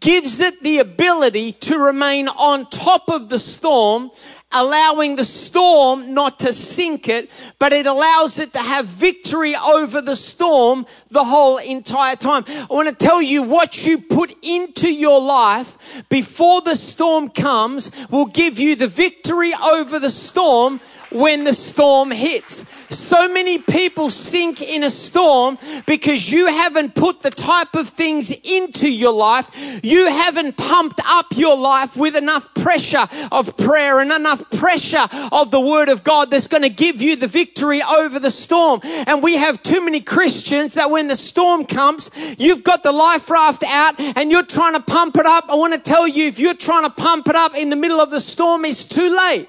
gives 0.00 0.40
it 0.40 0.60
the 0.62 0.78
ability 0.78 1.52
to 1.52 1.78
remain 1.78 2.28
on 2.28 2.68
top 2.70 3.08
of 3.08 3.28
the 3.28 3.38
storm 3.38 4.10
allowing 4.56 5.16
the 5.16 5.24
storm 5.24 6.14
not 6.14 6.38
to 6.40 6.52
sink 6.52 7.08
it, 7.08 7.30
but 7.58 7.72
it 7.72 7.86
allows 7.86 8.38
it 8.38 8.52
to 8.54 8.58
have 8.58 8.86
victory 8.86 9.54
over 9.54 10.00
the 10.00 10.16
storm 10.16 10.86
the 11.10 11.24
whole 11.24 11.58
entire 11.58 12.16
time. 12.16 12.44
I 12.48 12.66
want 12.70 12.88
to 12.88 12.94
tell 12.94 13.20
you 13.20 13.42
what 13.42 13.86
you 13.86 13.98
put 13.98 14.34
into 14.42 14.90
your 14.90 15.20
life 15.20 16.04
before 16.08 16.62
the 16.62 16.74
storm 16.74 17.28
comes 17.28 17.90
will 18.10 18.26
give 18.26 18.58
you 18.58 18.76
the 18.76 18.88
victory 18.88 19.52
over 19.54 19.98
the 19.98 20.10
storm 20.10 20.80
when 21.10 21.44
the 21.44 21.52
storm 21.52 22.10
hits. 22.10 22.64
So 22.90 23.28
many 23.28 23.58
people 23.58 24.10
sink 24.10 24.62
in 24.62 24.82
a 24.82 24.90
storm 24.90 25.58
because 25.86 26.30
you 26.30 26.46
haven't 26.46 26.94
put 26.94 27.20
the 27.20 27.30
type 27.30 27.74
of 27.74 27.88
things 27.88 28.30
into 28.30 28.90
your 28.90 29.12
life. 29.12 29.50
You 29.82 30.06
haven't 30.06 30.56
pumped 30.56 31.00
up 31.04 31.26
your 31.34 31.56
life 31.56 31.96
with 31.96 32.16
enough 32.16 32.52
pressure 32.54 33.06
of 33.30 33.56
prayer 33.56 34.00
and 34.00 34.12
enough 34.12 34.42
pressure 34.50 35.08
of 35.32 35.50
the 35.50 35.60
word 35.60 35.88
of 35.88 36.04
God 36.04 36.30
that's 36.30 36.46
going 36.46 36.62
to 36.62 36.68
give 36.68 37.00
you 37.00 37.16
the 37.16 37.26
victory 37.26 37.82
over 37.82 38.18
the 38.18 38.30
storm. 38.30 38.80
And 38.84 39.22
we 39.22 39.36
have 39.36 39.62
too 39.62 39.84
many 39.84 40.00
Christians 40.00 40.74
that 40.74 40.90
when 40.90 41.08
the 41.08 41.16
storm 41.16 41.64
comes, 41.64 42.10
you've 42.38 42.62
got 42.62 42.82
the 42.82 42.92
life 42.92 43.28
raft 43.30 43.64
out 43.64 43.98
and 43.98 44.30
you're 44.30 44.42
trying 44.42 44.74
to 44.74 44.80
pump 44.80 45.16
it 45.16 45.26
up. 45.26 45.44
I 45.48 45.54
want 45.54 45.74
to 45.74 45.80
tell 45.80 46.06
you, 46.06 46.26
if 46.26 46.38
you're 46.38 46.54
trying 46.54 46.84
to 46.84 46.90
pump 46.90 47.28
it 47.28 47.36
up 47.36 47.54
in 47.54 47.70
the 47.70 47.76
middle 47.76 48.00
of 48.00 48.10
the 48.10 48.20
storm, 48.20 48.64
it's 48.64 48.84
too 48.84 49.14
late. 49.16 49.48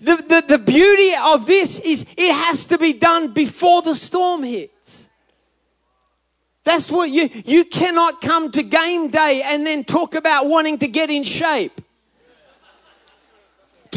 The, 0.00 0.16
the, 0.16 0.56
the 0.56 0.58
beauty 0.58 1.12
of 1.20 1.46
this 1.46 1.80
is 1.80 2.06
it 2.16 2.32
has 2.32 2.66
to 2.66 2.78
be 2.78 2.92
done 2.92 3.32
before 3.32 3.82
the 3.82 3.96
storm 3.96 4.44
hits. 4.44 5.08
That's 6.68 6.90
what 6.90 7.10
you, 7.10 7.30
you 7.46 7.64
cannot 7.64 8.20
come 8.20 8.50
to 8.50 8.62
game 8.62 9.08
day 9.08 9.42
and 9.44 9.66
then 9.66 9.84
talk 9.84 10.14
about 10.14 10.46
wanting 10.46 10.78
to 10.78 10.86
get 10.86 11.08
in 11.08 11.24
shape. 11.24 11.80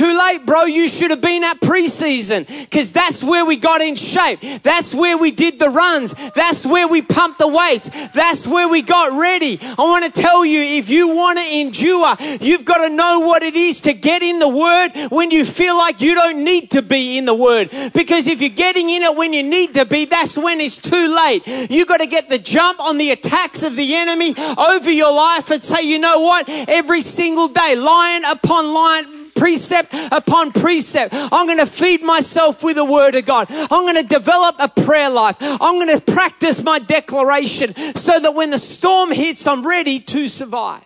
Too 0.02 0.18
late, 0.18 0.48
bro. 0.48 0.64
You 0.64 0.88
should 0.88 1.12
have 1.12 1.22
been 1.22 1.44
at 1.44 1.62
preseason 1.62 2.48
because 2.48 2.92
that's 2.92 3.24
where 3.24 3.46
we 3.46 3.56
got 3.56 3.82
in 3.82 3.96
shape. 3.96 4.40
That's 4.64 4.96
where 4.96 5.16
we 5.16 5.30
did 5.30 5.60
the 5.60 5.70
runs. 5.70 6.16
That's 6.34 6.66
where 6.66 6.88
we 6.88 7.04
pumped 7.04 7.38
the 7.38 7.48
weights. 7.48 7.92
That's 8.12 8.48
where 8.48 8.68
we 8.68 8.82
got 8.82 9.16
ready. 9.16 9.60
I 9.62 9.76
want 9.84 10.12
to 10.12 10.22
tell 10.22 10.44
you, 10.44 10.60
if 10.60 10.90
you 10.90 11.10
want 11.10 11.38
to 11.38 11.46
endure, 11.56 12.16
you've 12.42 12.66
got 12.66 12.78
to 12.78 12.90
know 12.90 13.20
what 13.20 13.44
it 13.44 13.56
is 13.56 13.82
to 13.82 13.94
get 13.94 14.24
in 14.24 14.40
the 14.40 14.50
word 14.50 14.90
when 15.12 15.30
you 15.30 15.46
feel 15.46 15.78
like 15.78 16.02
you 16.02 16.16
don't 16.16 16.44
need 16.44 16.72
to 16.72 16.82
be 16.82 17.20
in 17.20 17.26
the 17.26 17.36
word. 17.36 17.70
Because 17.94 18.26
if 18.26 18.42
you're 18.42 18.50
getting 18.50 18.90
in 18.90 19.04
it 19.04 19.16
when 19.16 19.34
you 19.34 19.44
need 19.44 19.76
to 19.76 19.86
be, 19.86 20.06
that's 20.06 20.36
when 20.36 20.62
it's 20.62 20.80
too 20.80 21.16
late. 21.16 21.46
You've 21.70 21.88
got 21.88 21.98
to 21.98 22.08
get 22.08 22.28
the 22.28 22.40
jump 22.40 22.80
on 22.80 22.98
the 22.98 23.12
attacks 23.12 23.62
of 23.62 23.76
the 23.76 23.94
enemy 23.94 24.34
over 24.58 24.90
your 24.90 25.14
life 25.14 25.52
and 25.52 25.64
say, 25.64 25.84
you 25.84 26.00
know 26.00 26.22
what? 26.22 26.50
Every 26.50 27.02
single 27.02 27.50
day, 27.50 27.76
line 27.76 28.26
upon 28.26 28.74
line, 28.74 29.21
precept 29.42 29.92
upon 30.12 30.52
precept. 30.52 31.16
I'm 31.16 31.48
going 31.48 31.58
to 31.58 31.66
feed 31.66 32.04
myself 32.04 32.62
with 32.62 32.76
the 32.76 32.86
word 32.86 33.16
of 33.16 33.26
God. 33.26 33.48
I'm 33.50 33.86
going 33.86 33.96
to 33.96 34.04
develop 34.04 34.56
a 34.60 34.70
prayer 34.70 35.10
life. 35.10 35.36
I'm 35.40 35.80
going 35.84 36.00
to 36.00 36.14
practice 36.14 36.62
my 36.62 36.78
declaration 36.78 37.74
so 37.96 38.20
that 38.20 38.36
when 38.36 38.52
the 38.52 38.60
storm 38.60 39.12
hits, 39.12 39.48
I'm 39.48 39.66
ready 39.66 40.00
to 40.00 40.28
survive. 40.28 40.86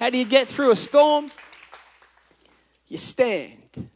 How 0.00 0.10
do 0.10 0.18
you 0.18 0.24
get 0.24 0.48
through 0.48 0.72
a 0.72 0.76
storm? 0.76 1.30
You 2.88 2.98
stand. 2.98 3.88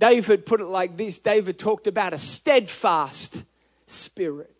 David 0.00 0.44
put 0.44 0.60
it 0.60 0.66
like 0.66 0.96
this 0.96 1.20
David 1.20 1.60
talked 1.60 1.86
about 1.86 2.12
a 2.12 2.18
steadfast 2.18 3.44
spirit. 3.86 4.56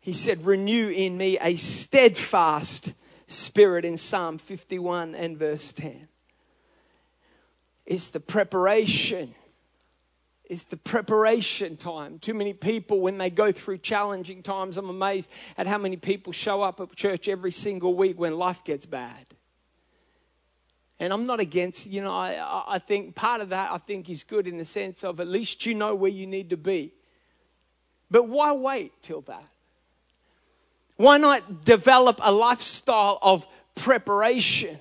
He 0.00 0.12
said, 0.12 0.46
Renew 0.46 0.88
in 0.88 1.16
me 1.16 1.36
a 1.40 1.56
steadfast 1.56 2.94
spirit 3.26 3.84
in 3.84 3.96
Psalm 3.96 4.38
51 4.38 5.16
and 5.16 5.36
verse 5.36 5.72
10. 5.72 6.07
It's 7.88 8.10
the 8.10 8.20
preparation. 8.20 9.34
It's 10.44 10.64
the 10.64 10.76
preparation 10.76 11.74
time. 11.74 12.18
Too 12.18 12.34
many 12.34 12.52
people, 12.52 13.00
when 13.00 13.16
they 13.16 13.30
go 13.30 13.50
through 13.50 13.78
challenging 13.78 14.42
times, 14.42 14.76
I'm 14.76 14.90
amazed 14.90 15.30
at 15.56 15.66
how 15.66 15.78
many 15.78 15.96
people 15.96 16.34
show 16.34 16.60
up 16.60 16.82
at 16.82 16.94
church 16.94 17.28
every 17.28 17.50
single 17.50 17.94
week 17.94 18.20
when 18.20 18.36
life 18.36 18.62
gets 18.62 18.84
bad. 18.84 19.24
And 21.00 21.14
I'm 21.14 21.24
not 21.24 21.40
against, 21.40 21.86
you 21.86 22.02
know, 22.02 22.12
I, 22.12 22.64
I 22.68 22.78
think 22.78 23.14
part 23.14 23.40
of 23.40 23.48
that 23.50 23.70
I 23.72 23.78
think 23.78 24.10
is 24.10 24.22
good 24.22 24.46
in 24.46 24.58
the 24.58 24.66
sense 24.66 25.02
of 25.02 25.18
at 25.18 25.26
least 25.26 25.64
you 25.64 25.72
know 25.72 25.94
where 25.94 26.10
you 26.10 26.26
need 26.26 26.50
to 26.50 26.58
be. 26.58 26.92
But 28.10 28.28
why 28.28 28.52
wait 28.52 28.92
till 29.00 29.22
that? 29.22 29.48
Why 30.96 31.16
not 31.16 31.64
develop 31.64 32.20
a 32.22 32.32
lifestyle 32.32 33.18
of 33.22 33.46
preparation 33.74 34.78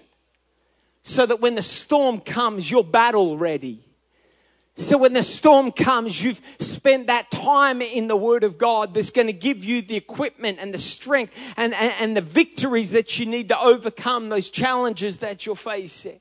so 1.07 1.25
that 1.25 1.39
when 1.39 1.55
the 1.55 1.61
storm 1.61 2.19
comes, 2.19 2.69
you're 2.69 2.83
battle 2.83 3.37
ready? 3.37 3.79
So 4.75 4.97
when 4.97 5.13
the 5.13 5.23
storm 5.23 5.71
comes, 5.71 6.21
you've 6.21 6.41
spent 6.59 7.07
that 7.07 7.31
time 7.31 7.81
in 7.81 8.09
the 8.09 8.17
Word 8.17 8.43
of 8.43 8.57
God 8.57 8.93
that's 8.93 9.09
going 9.09 9.27
to 9.27 9.33
give 9.33 9.63
you 9.63 9.81
the 9.81 9.95
equipment 9.95 10.59
and 10.59 10.73
the 10.73 10.77
strength 10.77 11.33
and, 11.55 11.73
and, 11.73 11.93
and, 11.99 12.17
the 12.17 12.21
victories 12.21 12.91
that 12.91 13.17
you 13.17 13.25
need 13.25 13.47
to 13.47 13.59
overcome 13.59 14.27
those 14.27 14.49
challenges 14.49 15.17
that 15.19 15.45
you're 15.45 15.55
facing. 15.55 16.19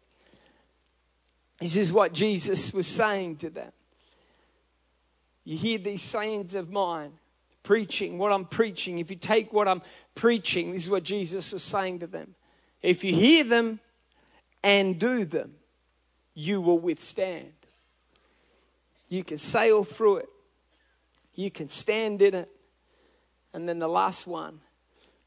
This 1.61 1.77
is 1.77 1.93
what 1.93 2.13
Jesus 2.13 2.73
was 2.73 2.87
saying 2.87 3.37
to 3.39 3.51
them. 3.51 3.73
You 5.45 5.59
hear 5.59 5.79
these 5.79 6.03
sayings 6.03 6.55
of 6.55 6.71
mine, 6.71 7.13
preaching 7.65 8.19
what 8.19 8.33
I'm 8.33 8.45
preaching. 8.45 9.01
If 9.01 9.11
you 9.11 9.17
take 9.17 9.53
what 9.53 9.67
I'm 9.67 9.83
preaching, 10.15 10.73
this 10.73 10.85
is 10.85 10.91
what 10.91 11.03
Jesus 11.03 11.53
was 11.53 11.65
saying 11.65 11.99
to 11.99 12.07
them. 12.07 12.37
If 12.83 13.03
you 13.03 13.13
hear 13.13 13.43
them 13.43 13.81
and 14.67 14.99
do 14.99 15.25
them, 15.25 15.53
you 16.35 16.61
will 16.61 16.81
withstand. 16.81 17.53
You 19.09 19.23
can 19.23 19.39
sail 19.39 19.85
through 19.85 20.17
it, 20.17 20.29
you 21.37 21.53
can 21.53 21.69
stand 21.69 22.21
in 22.21 22.35
it. 22.35 22.51
And 23.55 23.69
then 23.69 23.79
the 23.79 23.89
last 23.89 24.27
one 24.27 24.59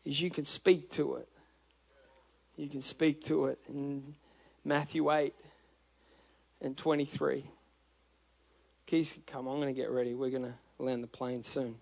is 0.04 0.22
you 0.22 0.30
can 0.30 0.44
speak 0.44 0.90
to 0.92 1.16
it. 1.16 1.30
You 2.58 2.68
can 2.68 2.82
speak 2.82 3.22
to 3.26 3.46
it 3.46 3.60
in 3.70 4.14
Matthew 4.66 5.10
8 5.10 5.34
and 6.62 6.76
23. 6.76 7.46
Keys 8.86 9.14
can 9.14 9.24
come. 9.26 9.48
I'm 9.48 9.56
going 9.56 9.74
to 9.74 9.82
get 9.82 9.90
ready. 9.90 10.14
We're 10.14 10.32
going 10.32 10.44
to 10.44 10.54
land 10.78 11.02
the 11.02 11.08
plane 11.08 11.44
soon. 11.44 11.76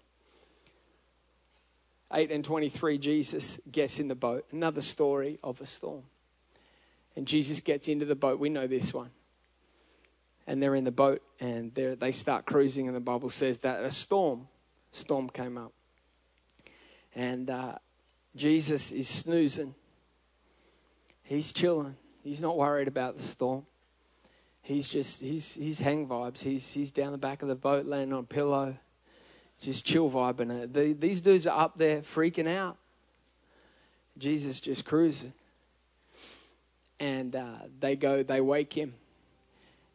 8 2.13 2.32
and 2.32 2.46
23, 2.46 3.00
Jesus 3.00 3.60
gets 3.72 4.00
in 4.00 4.08
the 4.08 4.15
boat. 4.15 4.46
Another 4.52 4.82
story 4.82 5.39
of 5.43 5.60
a 5.60 5.65
storm. 5.65 6.04
And 7.17 7.27
Jesus 7.27 7.60
gets 7.60 7.89
into 7.89 8.06
the 8.06 8.15
boat. 8.15 8.39
We 8.39 8.47
know 8.47 8.67
this 8.67 8.93
one 8.93 9.10
and 10.47 10.63
they're 10.63 10.75
in 10.75 10.86
the 10.86 10.91
boat 10.91 11.21
and 11.39 11.75
they 11.75 12.12
start 12.13 12.45
cruising, 12.45 12.88
and 12.88 12.95
the 12.95 13.01
Bible 13.01 13.30
says 13.30 13.60
that 13.60 13.84
a 13.84 13.91
storm, 13.91 14.47
storm 14.91 15.30
came 15.30 15.58
up, 15.58 15.73
and 17.13 17.49
uh, 17.49 17.75
Jesus 18.36 18.91
is 18.91 19.08
snoozing. 19.08 19.75
He's 21.21 21.51
chilling. 21.51 21.97
He's 22.23 22.41
not 22.41 22.58
worried 22.58 22.88
about 22.88 23.17
the 23.17 23.21
storm. 23.21 23.65
He's 24.62 24.89
just 24.89 25.21
he's 25.21 25.53
he's 25.53 25.80
hang 25.80 26.08
vibes. 26.08 26.41
He's 26.41 26.73
he's 26.73 26.91
down 26.91 27.12
the 27.12 27.17
back 27.17 27.41
of 27.41 27.49
the 27.49 27.56
boat, 27.56 27.86
laying 27.86 28.12
on 28.13 28.19
a 28.19 28.23
pillow, 28.23 28.77
just 29.60 29.86
chill 29.86 30.10
vibing 30.10 30.63
it. 30.63 30.73
The, 30.73 30.93
these 30.93 31.21
dudes 31.21 31.45
are 31.45 31.60
up 31.60 31.77
there 31.77 32.01
freaking 32.01 32.47
out. 32.47 32.77
Jesus 34.17 34.60
just 34.60 34.86
cruising, 34.86 35.34
and 36.99 37.36
uh, 37.36 37.60
they 37.79 37.95
go. 37.95 38.23
They 38.23 38.41
wake 38.41 38.73
him 38.73 38.93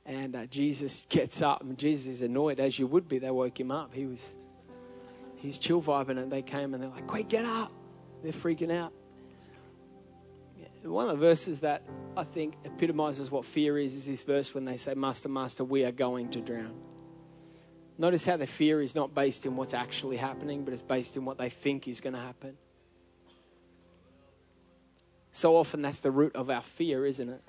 and 0.05 0.35
uh, 0.35 0.47
Jesus 0.47 1.07
gets 1.09 1.43
up, 1.43 1.63
and 1.63 1.79
Jesus 1.79 2.07
is 2.07 2.23
annoyed, 2.23 2.61
as 2.61 2.79
you 2.79 2.87
would 2.87 3.09
be. 3.09 3.19
They 3.19 3.31
woke 3.31 3.59
him 3.59 3.71
up. 3.71 3.95
He 3.95 4.07
was, 4.07 4.35
he's 5.37 5.59
chill 5.59 5.83
vibing, 5.83 6.19
and 6.19 6.31
they 6.31 6.43
came 6.43 6.75
and 6.75 6.83
they're 6.83 6.91
like, 6.91 7.07
"Quick, 7.07 7.29
get 7.29 7.45
up!" 7.45 7.73
They're 8.23 8.33
freaking 8.33 8.73
out. 8.73 8.93
One 10.83 11.09
of 11.09 11.13
the 11.13 11.19
verses 11.19 11.61
that 11.61 11.85
I 12.17 12.25
think 12.25 12.55
epitomizes 12.65 13.31
what 13.31 13.45
fear 13.45 13.79
is 13.79 13.95
is 13.95 14.07
this 14.07 14.25
verse 14.25 14.53
when 14.53 14.65
they 14.65 14.77
say, 14.77 14.95
"Master, 14.95 15.29
Master, 15.29 15.65
we 15.65 15.85
are 15.85 15.93
going 15.93 16.31
to 16.31 16.41
drown." 16.41 16.75
Notice 17.99 18.27
how 18.27 18.37
the 18.37 18.47
fear 18.47 18.81
is 18.81 18.95
not 18.97 19.15
based 19.15 19.47
in 19.47 19.55
what's 19.55 19.75
actually 19.75 20.17
happening, 20.17 20.65
but 20.65 20.73
it's 20.73 20.83
based 20.83 21.17
in 21.17 21.25
what 21.25 21.39
they 21.39 21.51
think 21.51 21.87
is 21.87 22.01
going 22.01 22.15
to 22.15 22.21
happen. 22.21 22.57
So 25.33 25.57
often, 25.57 25.83
that's 25.83 26.01
the 26.01 26.11
root 26.11 26.37
of 26.37 26.51
our 26.51 26.63
fear, 26.63 27.07
isn't 27.07 27.29
it? 27.29 27.43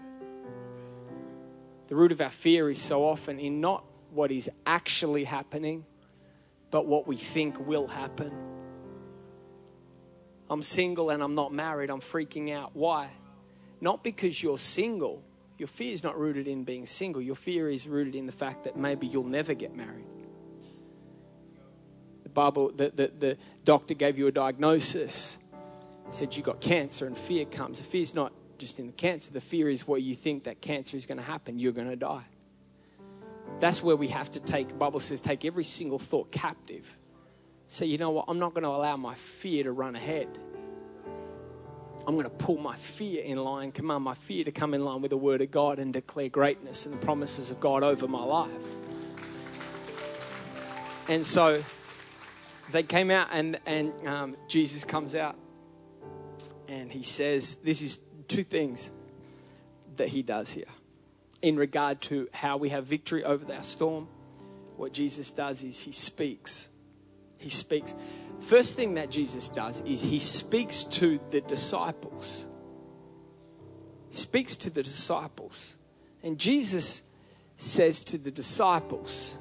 The 1.88 1.96
root 1.96 2.14
of 2.14 2.22
our 2.22 2.30
fear 2.30 2.70
is 2.70 2.82
so 2.82 3.06
often 3.06 3.40
in 3.40 3.60
not 3.60 3.84
what 4.12 4.32
is 4.32 4.50
actually 4.66 5.26
happening, 5.26 5.86
but 6.72 6.88
what 6.88 7.08
we 7.08 7.18
think 7.18 7.60
will 7.68 7.88
happen. 7.88 8.32
I'm 10.50 10.64
single 10.64 11.10
and 11.10 11.22
I'm 11.22 11.36
not 11.36 11.54
married, 11.54 11.90
I'm 11.90 12.00
freaking 12.00 12.52
out. 12.54 12.72
Why? 12.74 13.10
Not 13.82 14.04
because 14.04 14.42
you're 14.42 14.58
single. 14.58 15.24
Your 15.58 15.68
fear 15.68 15.94
is 15.94 16.04
not 16.04 16.18
rooted 16.18 16.48
in 16.48 16.64
being 16.64 16.86
single. 16.86 17.22
Your 17.22 17.36
fear 17.36 17.70
is 17.70 17.88
rooted 17.88 18.16
in 18.16 18.26
the 18.26 18.32
fact 18.32 18.64
that 18.64 18.78
maybe 18.78 19.08
you'll 19.08 19.24
never 19.24 19.54
get 19.54 19.76
married. 19.76 20.06
The 22.24 22.30
Bible, 22.30 22.72
the, 22.72 22.90
the, 22.90 23.12
the 23.18 23.38
doctor 23.66 23.94
gave 23.94 24.18
you 24.18 24.28
a 24.28 24.32
diagnosis, 24.32 25.38
said 26.12 26.36
you 26.36 26.44
got 26.44 26.62
cancer, 26.62 27.06
and 27.06 27.18
fear 27.18 27.46
comes. 27.46 27.80
The 27.80 27.86
fear 27.86 28.02
is 28.02 28.14
not 28.14 28.34
just 28.58 28.80
in 28.80 28.88
the 28.88 28.94
cancer. 28.94 29.32
The 29.32 29.42
fear 29.42 29.70
is 29.70 29.88
where 29.88 30.00
you 30.00 30.16
think 30.16 30.44
that 30.44 30.62
cancer 30.62 30.96
is 30.98 31.06
going 31.06 31.18
to 31.18 31.24
happen, 31.24 31.60
you're 31.60 31.72
going 31.72 31.90
to 31.90 31.96
die. 31.96 32.26
That's 33.60 33.84
where 33.84 33.96
we 33.96 34.08
have 34.10 34.32
to 34.32 34.40
take, 34.40 34.78
Bible 34.78 35.00
says, 35.00 35.22
take 35.22 35.46
every 35.46 35.64
single 35.64 36.00
thought 36.00 36.32
captive. 36.32 36.98
Say, 37.68 37.86
you 37.86 37.98
know 37.98 38.12
what? 38.12 38.26
I'm 38.28 38.40
not 38.40 38.54
going 38.54 38.64
to 38.64 38.70
allow 38.70 38.98
my 38.98 39.16
fear 39.16 39.64
to 39.64 39.72
run 39.72 39.96
ahead. 39.96 40.28
I'm 42.06 42.16
going 42.16 42.26
to 42.26 42.30
pull 42.30 42.58
my 42.58 42.76
fear 42.76 43.24
in 43.24 43.38
line, 43.38 43.72
command 43.72 44.04
my 44.04 44.14
fear 44.14 44.44
to 44.44 44.52
come 44.52 44.74
in 44.74 44.84
line 44.84 45.02
with 45.02 45.12
the 45.12 45.18
word 45.18 45.42
of 45.42 45.52
God 45.52 45.80
and 45.80 45.94
declare 45.94 46.30
greatness 46.30 46.86
and 46.86 46.94
the 46.94 47.06
promises 47.06 47.50
of 47.50 47.60
God 47.60 47.84
over 47.84 48.08
my 48.08 48.24
life. 48.24 48.52
And 51.08 51.26
so 51.26 51.64
they 52.72 52.84
came 52.84 53.10
out, 53.10 53.30
and, 53.32 53.60
and 53.66 54.08
um, 54.08 54.38
Jesus 54.48 54.84
comes 54.84 55.16
out 55.16 55.36
and 56.74 56.92
he 56.92 57.04
says, 57.04 57.56
This 57.56 57.82
is 57.82 58.00
two 58.28 58.44
things 58.44 58.92
that 59.98 60.08
he 60.08 60.24
does 60.24 60.52
here 60.52 60.66
in 61.42 61.56
regard 61.56 62.02
to 62.02 62.28
how 62.34 62.58
we 62.58 62.70
have 62.70 62.86
victory 62.86 63.24
over 63.24 63.52
our 63.54 63.64
storm. 63.64 64.08
What 64.76 64.92
Jesus 64.92 65.32
does 65.32 65.64
is 65.64 65.80
he 65.80 65.92
speaks. 65.92 66.70
He 67.38 67.52
speaks. 67.52 67.94
First 68.40 68.76
thing 68.76 68.96
that 68.96 69.12
Jesus 69.12 69.50
does 69.50 69.82
is 69.82 70.02
he 70.02 70.18
speaks 70.20 70.84
to 70.86 71.20
the 71.30 71.42
disciples. 71.42 72.46
He 74.10 74.18
speaks 74.18 74.58
to 74.58 74.70
the 74.70 74.82
disciples. 74.82 75.76
And 76.24 76.40
Jesus 76.40 77.04
says 77.58 78.04
to 78.06 78.18
the 78.18 78.32
disciples, 78.32 79.38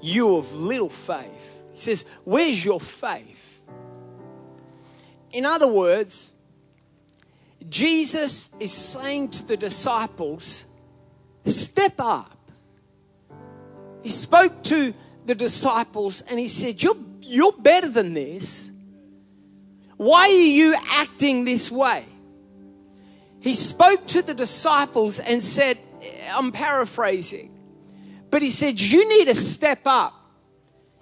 You 0.00 0.36
of 0.36 0.54
little 0.54 0.88
faith. 0.88 1.64
He 1.74 1.80
says, 1.80 2.04
Where's 2.24 2.64
your 2.64 2.80
faith? 2.80 3.39
In 5.32 5.46
other 5.46 5.68
words, 5.68 6.32
Jesus 7.68 8.50
is 8.58 8.72
saying 8.72 9.30
to 9.30 9.46
the 9.46 9.56
disciples, 9.56 10.64
Step 11.46 11.94
up. 11.98 12.36
He 14.02 14.10
spoke 14.10 14.62
to 14.64 14.94
the 15.26 15.34
disciples 15.34 16.22
and 16.22 16.38
he 16.38 16.48
said, 16.48 16.82
You're, 16.82 16.96
you're 17.20 17.52
better 17.52 17.88
than 17.88 18.14
this. 18.14 18.70
Why 19.96 20.28
are 20.28 20.30
you 20.30 20.74
acting 20.92 21.44
this 21.44 21.70
way? 21.70 22.06
He 23.40 23.54
spoke 23.54 24.06
to 24.08 24.22
the 24.22 24.34
disciples 24.34 25.18
and 25.18 25.42
said, 25.42 25.78
I'm 26.32 26.52
paraphrasing, 26.52 27.50
but 28.30 28.42
he 28.42 28.50
said, 28.50 28.80
You 28.80 29.08
need 29.08 29.28
to 29.28 29.34
step 29.34 29.80
up 29.86 30.14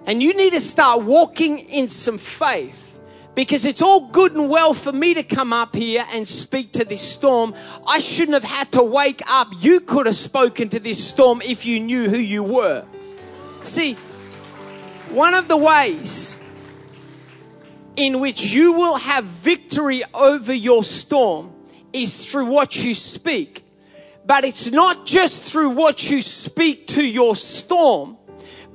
and 0.06 0.22
you 0.22 0.36
need 0.36 0.52
to 0.52 0.60
start 0.60 1.02
walking 1.02 1.58
in 1.58 1.88
some 1.88 2.18
faith 2.18 2.87
because 3.38 3.64
it's 3.64 3.82
all 3.82 4.00
good 4.00 4.34
and 4.34 4.50
well 4.50 4.74
for 4.74 4.90
me 4.90 5.14
to 5.14 5.22
come 5.22 5.52
up 5.52 5.76
here 5.76 6.04
and 6.12 6.26
speak 6.26 6.72
to 6.72 6.84
this 6.84 7.00
storm. 7.00 7.54
I 7.86 8.00
shouldn't 8.00 8.34
have 8.34 8.42
had 8.42 8.72
to 8.72 8.82
wake 8.82 9.22
up. 9.30 9.46
You 9.60 9.78
could 9.78 10.06
have 10.06 10.16
spoken 10.16 10.68
to 10.70 10.80
this 10.80 11.08
storm 11.08 11.40
if 11.42 11.64
you 11.64 11.78
knew 11.78 12.10
who 12.10 12.18
you 12.18 12.42
were. 12.42 12.84
See, 13.62 13.94
one 15.10 15.34
of 15.34 15.46
the 15.46 15.56
ways 15.56 16.36
in 17.94 18.18
which 18.18 18.42
you 18.42 18.72
will 18.72 18.96
have 18.96 19.22
victory 19.22 20.02
over 20.14 20.52
your 20.52 20.82
storm 20.82 21.52
is 21.92 22.26
through 22.26 22.46
what 22.46 22.82
you 22.82 22.92
speak. 22.92 23.64
But 24.26 24.42
it's 24.42 24.72
not 24.72 25.06
just 25.06 25.44
through 25.44 25.70
what 25.70 26.10
you 26.10 26.22
speak 26.22 26.88
to 26.88 27.06
your 27.06 27.36
storm, 27.36 28.16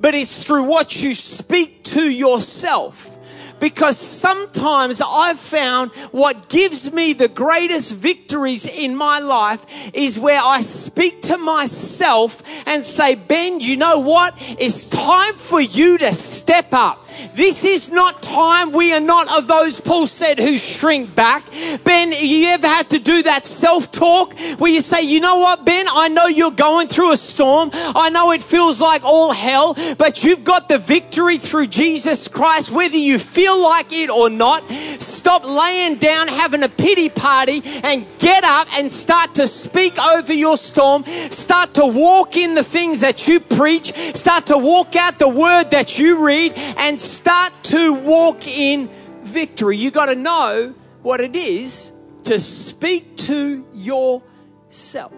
but 0.00 0.14
it's 0.14 0.42
through 0.42 0.64
what 0.64 1.02
you 1.02 1.14
speak 1.14 1.84
to 1.84 2.08
yourself 2.08 3.13
because 3.60 3.98
sometimes 3.98 5.00
I've 5.04 5.38
found 5.38 5.92
what 6.12 6.48
gives 6.48 6.92
me 6.92 7.12
the 7.12 7.28
greatest 7.28 7.94
victories 7.94 8.66
in 8.66 8.96
my 8.96 9.18
life 9.18 9.64
is 9.94 10.18
where 10.18 10.40
I 10.40 10.60
speak 10.60 11.22
to 11.22 11.38
myself 11.38 12.42
and 12.66 12.84
say, 12.84 13.14
Ben, 13.14 13.60
you 13.60 13.76
know 13.76 14.00
what? 14.00 14.34
It's 14.58 14.86
time 14.86 15.34
for 15.34 15.60
you 15.60 15.98
to 15.98 16.12
step 16.12 16.68
up. 16.72 17.03
This 17.34 17.64
is 17.64 17.90
not 17.90 18.22
time. 18.22 18.72
We 18.72 18.92
are 18.92 19.00
not 19.00 19.36
of 19.36 19.46
those, 19.48 19.80
Paul 19.80 20.06
said, 20.06 20.38
who 20.38 20.56
shrink 20.56 21.14
back. 21.14 21.44
Ben, 21.84 22.12
you 22.12 22.46
ever 22.48 22.66
had 22.66 22.90
to 22.90 22.98
do 22.98 23.22
that 23.24 23.44
self 23.44 23.90
talk 23.90 24.38
where 24.58 24.70
you 24.70 24.80
say, 24.80 25.02
you 25.02 25.20
know 25.20 25.38
what, 25.38 25.64
Ben, 25.64 25.86
I 25.90 26.08
know 26.08 26.26
you're 26.26 26.50
going 26.50 26.88
through 26.88 27.12
a 27.12 27.16
storm. 27.16 27.70
I 27.72 28.10
know 28.10 28.32
it 28.32 28.42
feels 28.42 28.80
like 28.80 29.02
all 29.04 29.32
hell, 29.32 29.74
but 29.98 30.24
you've 30.24 30.44
got 30.44 30.68
the 30.68 30.78
victory 30.78 31.38
through 31.38 31.68
Jesus 31.68 32.28
Christ, 32.28 32.70
whether 32.70 32.96
you 32.96 33.18
feel 33.18 33.62
like 33.62 33.92
it 33.92 34.10
or 34.10 34.30
not. 34.30 34.68
Stop 34.70 35.44
laying 35.44 35.96
down, 35.96 36.28
having 36.28 36.62
a 36.62 36.68
pity 36.68 37.08
party, 37.08 37.62
and 37.82 38.06
get 38.18 38.44
up 38.44 38.68
and 38.74 38.90
start 38.90 39.34
to 39.36 39.48
speak 39.48 39.98
over 39.98 40.32
your 40.32 40.56
storm. 40.56 41.04
Start 41.04 41.74
to 41.74 41.86
walk 41.86 42.36
in 42.36 42.54
the 42.54 42.64
things 42.64 43.00
that 43.00 43.26
you 43.26 43.40
preach. 43.40 43.94
Start 44.14 44.46
to 44.46 44.58
walk 44.58 44.96
out 44.96 45.18
the 45.18 45.28
word 45.28 45.70
that 45.70 45.98
you 45.98 46.26
read 46.26 46.52
and 46.76 47.00
start 47.04 47.52
to 47.64 47.94
walk 47.94 48.46
in 48.46 48.88
victory. 49.22 49.76
You 49.76 49.90
got 49.90 50.06
to 50.06 50.14
know 50.14 50.74
what 51.02 51.20
it 51.20 51.36
is 51.36 51.92
to 52.24 52.40
speak 52.40 53.16
to 53.18 53.66
yourself. 53.72 55.12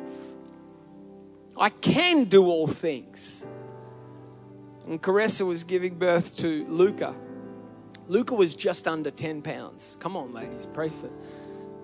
I 1.56 1.70
can 1.70 2.24
do 2.24 2.46
all 2.46 2.66
things. 2.66 3.46
And 4.86 5.00
Caressa 5.02 5.46
was 5.46 5.64
giving 5.64 5.98
birth 5.98 6.36
to 6.38 6.64
Luca. 6.66 7.16
Luca 8.08 8.34
was 8.34 8.54
just 8.54 8.86
under 8.86 9.10
10 9.10 9.42
pounds. 9.42 9.96
Come 10.00 10.16
on, 10.16 10.32
ladies, 10.32 10.66
pray 10.72 10.90
for. 10.90 11.10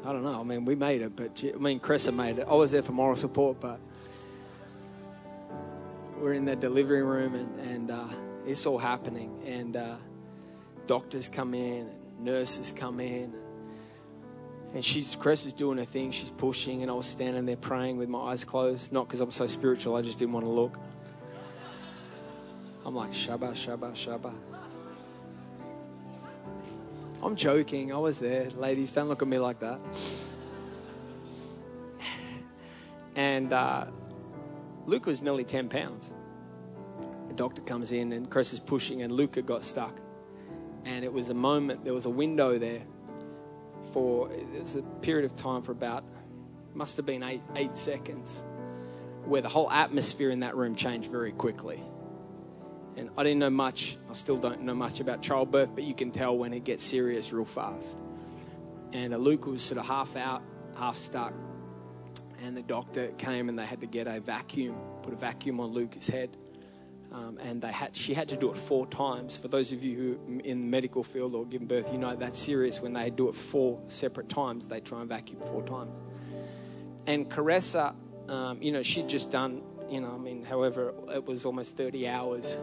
I 0.05 0.13
don't 0.13 0.23
know. 0.23 0.41
I 0.41 0.45
mean, 0.45 0.65
we 0.65 0.75
made 0.75 1.03
it, 1.03 1.17
but 1.17 1.43
I 1.45 1.57
mean, 1.59 1.81
Caressa 1.81 2.15
made 2.15 2.39
it. 2.39 2.47
I 2.49 2.55
was 2.55 2.73
there 2.73 2.83
for 2.83 2.93
moral 2.93 3.17
support, 3.17 3.61
but 3.61 3.81
we're 6.19 6.35
in 6.35 6.45
the 6.45 6.55
delivery 6.55 7.03
room 7.03 7.35
and, 7.35 7.61
and 7.61 7.91
uh, 7.91 8.07
it's 8.47 8.67
all 8.67 8.79
happening. 8.79 9.43
And 9.47 9.77
uh, 9.77 9.97
doctors 10.87 11.29
come 11.29 11.55
in, 11.55 11.87
and 11.89 12.21
nurses 12.21 12.73
come 12.77 13.01
in, 13.01 13.35
and 14.75 14.85
she's 14.85 15.17
Chris 15.17 15.45
is 15.45 15.53
doing 15.53 15.79
her 15.79 15.85
thing. 15.85 16.11
She's 16.13 16.31
pushing, 16.31 16.83
and 16.83 16.91
I 16.91 16.95
was 16.95 17.07
standing 17.07 17.45
there 17.45 17.57
praying 17.57 17.99
with 17.99 18.09
my 18.09 18.19
eyes 18.19 18.45
closed. 18.45 18.93
Not 18.93 19.07
because 19.07 19.21
I'm 19.21 19.31
so 19.31 19.47
spiritual, 19.47 19.97
I 19.97 20.03
just 20.03 20.19
didn't 20.19 20.33
want 20.33 20.47
to 20.47 20.51
look. 20.51 20.79
I'm 22.85 22.97
like 22.97 23.13
Shabba, 23.13 23.53
Shabba, 23.53 23.93
Shabba. 23.93 24.35
I'm 27.23 27.37
joking. 27.37 27.93
I 27.93 27.99
was 27.99 28.19
there, 28.19 28.51
ladies. 28.51 28.93
Don't 28.93 29.09
look 29.09 29.23
at 29.23 29.29
me 29.29 29.39
like 29.39 29.61
that. 29.61 29.81
And 33.15 33.53
uh, 33.53 33.85
Luke 34.87 35.05
was 35.05 35.21
nearly 35.21 35.45
10 35.45 35.69
pounds. 35.69 36.11
The 37.33 37.39
doctor 37.39 37.63
comes 37.63 37.93
in, 37.93 38.13
and 38.13 38.29
Chris 38.29 38.53
is 38.53 38.61
pushing, 38.61 39.01
and 39.01 39.11
Luca 39.11 39.41
got 39.41 39.65
stuck. 39.65 39.99
And 40.85 41.03
it 41.03 41.11
was 41.11 41.31
a 41.31 41.35
moment, 41.35 41.83
there 41.83 41.95
was 41.95 42.05
a 42.05 42.11
window 42.11 42.59
there 42.59 42.83
for 43.95 44.31
it 44.31 44.61
was 44.61 44.77
a 44.77 44.83
period 45.01 45.25
of 45.25 45.35
time 45.35 45.63
for 45.63 45.73
about 45.73 46.05
must 46.75 46.99
have 46.99 47.07
been 47.07 47.23
eight 47.23 47.41
eight 47.57 47.75
seconds 47.75 48.45
where 49.25 49.41
the 49.41 49.49
whole 49.49 49.71
atmosphere 49.71 50.29
in 50.29 50.41
that 50.41 50.57
room 50.57 50.75
changed 50.75 51.11
very 51.11 51.33
quickly. 51.33 51.83
And 52.99 53.09
I 53.17 53.23
didn't 53.23 53.39
know 53.39 53.49
much, 53.49 53.97
I 54.11 54.13
still 54.13 54.37
don't 54.37 54.61
know 54.63 54.75
much 54.75 55.01
about 55.01 55.23
childbirth, 55.23 55.75
but 55.75 55.85
you 55.85 55.95
can 55.95 56.11
tell 56.11 56.37
when 56.37 56.53
it 56.53 56.65
gets 56.65 56.85
serious 56.85 57.33
real 57.33 57.47
fast. 57.47 57.97
And 58.93 59.17
Luca 59.17 59.49
was 59.49 59.63
sort 59.63 59.79
of 59.79 59.87
half 59.87 60.17
out, 60.17 60.43
half 60.77 60.99
stuck. 60.99 61.33
And 62.43 62.55
the 62.55 62.63
doctor 62.63 63.13
came 63.13 63.49
and 63.49 63.59
they 63.59 63.65
had 63.65 63.81
to 63.81 63.87
get 63.87 64.07
a 64.07 64.21
vacuum, 64.21 64.77
put 65.03 65.15
a 65.15 65.17
vacuum 65.17 65.61
on 65.61 65.71
Luca's 65.71 66.09
head. 66.09 66.37
Um, 67.13 67.39
and 67.43 67.61
they 67.61 67.71
had, 67.71 67.95
she 67.95 68.15
had 68.15 68.31
to 68.31 68.37
do 68.37 68.51
it 68.51 68.57
four 68.57 68.87
times. 68.87 69.37
For 69.37 69.49
those 69.49 69.71
of 69.73 69.83
you 69.83 70.19
who 70.27 70.41
in 70.41 70.63
the 70.63 70.67
medical 70.67 71.05
field 71.05 71.35
or 71.35 71.45
giving 71.45 71.67
birth, 71.67 71.93
you 71.93 71.99
know 71.99 72.17
that's 72.17 72.39
serious. 72.39 72.81
When 72.81 72.95
they 72.95 73.11
do 73.11 73.29
it 73.29 73.35
four 73.35 73.81
separate 73.87 74.31
times, 74.31 74.67
they 74.67 74.81
try 74.81 75.01
and 75.01 75.09
vacuum 75.09 75.41
four 75.41 75.63
times. 75.63 75.93
And 77.07 77.29
Caressa, 77.31 77.95
um, 78.29 78.63
you 78.63 78.73
know, 78.73 78.83
she'd 78.83 79.09
just 79.09 79.31
done, 79.31 79.63
you 79.91 80.01
know, 80.01 80.15
I 80.15 80.19
mean, 80.19 80.43
however, 80.43 80.95
it 81.13 81.27
was 81.27 81.45
almost 81.45 81.77
30 81.77 82.09
hours. 82.09 82.57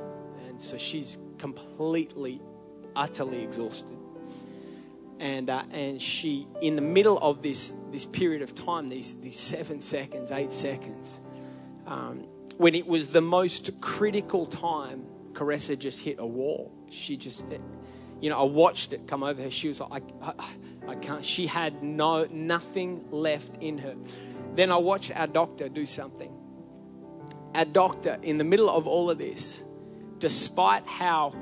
And 0.48 0.60
so 0.60 0.78
she's 0.78 1.20
completely, 1.38 2.42
utterly 2.96 3.44
exhausted. 3.44 3.98
And, 5.20 5.50
uh, 5.50 5.64
and 5.72 6.02
she, 6.02 6.48
in 6.62 6.76
the 6.76 6.82
middle 6.82 7.20
of 7.20 7.44
this, 7.44 7.76
this 7.92 8.06
period 8.06 8.42
of 8.42 8.56
time, 8.56 8.90
these, 8.90 9.16
these 9.16 9.38
seven 9.38 9.82
seconds, 9.82 10.32
eight 10.32 10.54
seconds, 10.54 11.20
um, 11.86 12.26
when 12.60 12.76
it 12.76 12.86
was 12.86 13.08
the 13.08 13.22
most 13.22 13.72
critical 13.80 14.46
time, 14.46 15.06
Caressa 15.32 15.80
just 15.80 16.02
hit 16.02 16.18
a 16.20 16.26
wall. 16.26 16.74
She 16.90 17.16
just, 17.16 17.46
you 18.20 18.30
know, 18.30 18.38
I 18.38 18.44
watched 18.44 18.92
it 18.92 19.08
come 19.08 19.24
over 19.24 19.42
her. 19.42 19.50
She 19.50 19.70
was 19.70 19.80
like, 19.80 20.04
I, 20.22 20.34
I, 20.38 20.50
I 20.90 20.96
can't. 20.96 21.24
She 21.24 21.48
had 21.48 21.82
no 21.82 22.26
nothing 22.26 23.06
left 23.12 23.64
in 23.64 23.78
her. 23.78 23.96
Then 24.56 24.74
I 24.74 24.76
watched 24.76 25.16
our 25.16 25.26
doctor 25.26 25.70
do 25.70 25.86
something. 25.86 26.34
Our 27.56 27.64
doctor, 27.64 28.20
in 28.22 28.38
the 28.38 28.44
middle 28.44 28.70
of 28.70 28.88
all 28.88 29.10
of 29.10 29.18
this, 29.18 29.64
despite 30.18 30.86
how 30.86 31.34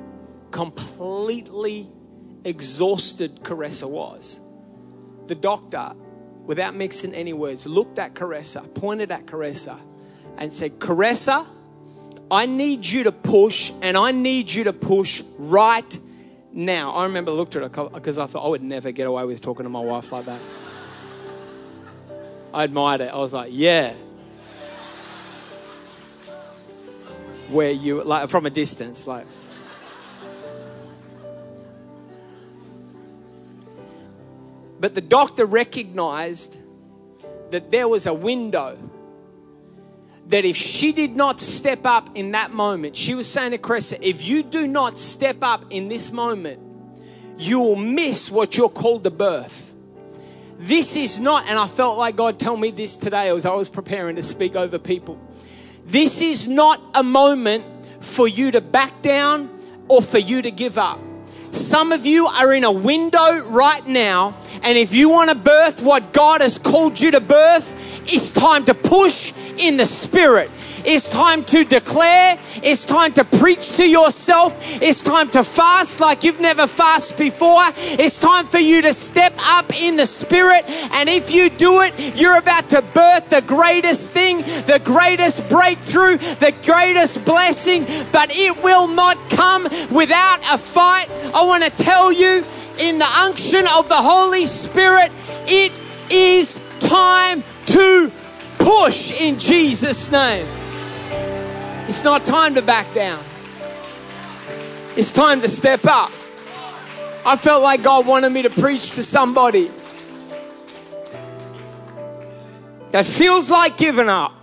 completely 0.51 1.89
exhausted 2.43 3.39
Caressa 3.41 3.89
was, 3.89 4.39
the 5.25 5.33
doctor, 5.33 5.95
without 6.45 6.75
mixing 6.75 7.15
any 7.15 7.33
words, 7.33 7.65
looked 7.65 7.97
at 7.97 8.13
Caressa, 8.13 8.71
pointed 8.75 9.11
at 9.11 9.25
Caressa, 9.25 9.79
and 10.37 10.53
said, 10.53 10.79
Caressa, 10.79 11.45
I 12.29 12.45
need 12.45 12.85
you 12.85 13.03
to 13.03 13.11
push, 13.11 13.71
and 13.81 13.97
I 13.97 14.11
need 14.11 14.51
you 14.51 14.65
to 14.65 14.73
push 14.73 15.23
right 15.37 15.99
now. 16.51 16.91
I 16.91 17.03
remember 17.03 17.31
I 17.31 17.35
looked 17.35 17.55
at 17.55 17.75
her 17.75 17.89
because 17.89 18.17
I 18.17 18.25
thought 18.25 18.45
I 18.45 18.49
would 18.49 18.63
never 18.63 18.91
get 18.91 19.07
away 19.07 19.25
with 19.25 19.41
talking 19.41 19.63
to 19.63 19.69
my 19.69 19.79
wife 19.79 20.11
like 20.11 20.25
that. 20.25 20.41
I 22.53 22.63
admired 22.63 23.01
it. 23.01 23.13
I 23.13 23.17
was 23.17 23.33
like, 23.33 23.49
yeah. 23.53 23.93
Where 27.49 27.71
you, 27.71 28.03
like, 28.03 28.29
from 28.29 28.45
a 28.45 28.49
distance, 28.49 29.07
like. 29.07 29.25
But 34.79 34.95
the 34.95 35.01
doctor 35.01 35.45
recognized 35.45 36.57
that 37.51 37.71
there 37.71 37.87
was 37.87 38.05
a 38.05 38.13
window 38.13 38.77
that 40.29 40.43
if 40.43 40.57
she 40.57 40.91
did 40.91 41.15
not 41.15 41.39
step 41.39 41.85
up 41.85 42.09
in 42.15 42.31
that 42.31 42.51
moment, 42.51 42.95
she 42.95 43.15
was 43.15 43.29
saying 43.29 43.51
to 43.51 43.57
Caressa, 43.57 43.97
if 44.01 44.25
you 44.25 44.43
do 44.43 44.67
not 44.67 44.99
step 44.99 45.37
up 45.41 45.65
in 45.69 45.87
this 45.87 46.11
moment, 46.11 46.59
you 47.37 47.59
will 47.59 47.75
miss 47.75 48.29
what 48.29 48.57
you're 48.57 48.69
called 48.69 49.03
to 49.05 49.11
birth. 49.11 49.73
This 50.59 50.97
is 50.97 51.19
not, 51.19 51.45
and 51.47 51.57
I 51.57 51.67
felt 51.67 51.97
like 51.97 52.15
God 52.15 52.39
told 52.39 52.59
me 52.59 52.71
this 52.71 52.97
today 52.97 53.29
as 53.29 53.45
I 53.45 53.53
was 53.53 53.69
preparing 53.69 54.15
to 54.15 54.23
speak 54.23 54.55
over 54.55 54.79
people. 54.79 55.19
This 55.85 56.21
is 56.21 56.47
not 56.47 56.81
a 56.93 57.03
moment 57.03 57.63
for 58.03 58.27
you 58.27 58.51
to 58.51 58.59
back 58.59 59.01
down 59.01 59.49
or 59.87 60.01
for 60.01 60.17
you 60.17 60.41
to 60.41 60.51
give 60.51 60.77
up. 60.77 60.99
Some 61.51 61.91
of 61.91 62.05
you 62.05 62.27
are 62.27 62.53
in 62.53 62.63
a 62.63 62.71
window 62.71 63.39
right 63.43 63.85
now, 63.87 64.35
and 64.61 64.77
if 64.77 64.93
you 64.93 65.09
want 65.09 65.29
to 65.29 65.35
birth 65.35 65.81
what 65.81 66.11
God 66.11 66.41
has 66.41 66.57
called 66.57 66.99
you 66.99 67.11
to 67.11 67.21
birth, 67.21 67.73
it's 68.05 68.31
time 68.31 68.65
to 68.65 68.73
push 68.73 69.31
in 69.59 69.77
the 69.77 69.85
Spirit. 69.85 70.51
It's 70.85 71.09
time 71.09 71.43
to 71.45 71.63
declare. 71.63 72.39
It's 72.63 72.85
time 72.85 73.13
to 73.13 73.23
preach 73.23 73.73
to 73.77 73.87
yourself. 73.87 74.55
It's 74.81 75.03
time 75.03 75.29
to 75.31 75.43
fast 75.43 75.99
like 75.99 76.23
you've 76.23 76.39
never 76.39 76.67
fasted 76.67 77.17
before. 77.17 77.63
It's 77.75 78.19
time 78.19 78.47
for 78.47 78.59
you 78.59 78.81
to 78.83 78.93
step 78.93 79.33
up 79.37 79.73
in 79.75 79.97
the 79.97 80.05
Spirit. 80.05 80.63
And 80.91 81.09
if 81.09 81.31
you 81.31 81.49
do 81.49 81.81
it, 81.81 82.15
you're 82.15 82.37
about 82.37 82.69
to 82.69 82.81
birth 82.81 83.29
the 83.29 83.41
greatest 83.41 84.11
thing, 84.11 84.37
the 84.65 84.81
greatest 84.83 85.47
breakthrough, 85.49 86.17
the 86.17 86.53
greatest 86.63 87.25
blessing. 87.25 87.85
But 88.11 88.31
it 88.31 88.63
will 88.63 88.87
not 88.87 89.17
come 89.29 89.63
without 89.91 90.39
a 90.49 90.57
fight. 90.57 91.09
I 91.33 91.45
want 91.45 91.63
to 91.63 91.69
tell 91.69 92.11
you, 92.11 92.45
in 92.79 92.99
the 92.99 93.09
unction 93.09 93.67
of 93.67 93.89
the 93.89 94.01
Holy 94.01 94.45
Spirit, 94.45 95.11
it 95.47 95.71
is 96.11 96.59
time 96.79 97.43
to 97.65 98.11
push 98.67 99.11
in 99.11 99.39
Jesus' 99.39 100.11
name. 100.11 100.45
It's 101.87 102.03
not 102.03 102.25
time 102.25 102.55
to 102.55 102.61
back 102.61 102.93
down. 102.93 103.23
It's 104.97 105.13
time 105.13 105.41
to 105.41 105.47
step 105.47 105.85
up. 105.85 106.11
I 107.25 107.37
felt 107.37 107.63
like 107.63 107.81
God 107.81 108.05
wanted 108.05 108.29
me 108.29 108.41
to 108.41 108.49
preach 108.49 108.95
to 108.95 109.03
somebody 109.03 109.71
that 112.91 113.05
feels 113.05 113.49
like 113.49 113.77
giving 113.77 114.09
up. 114.09 114.33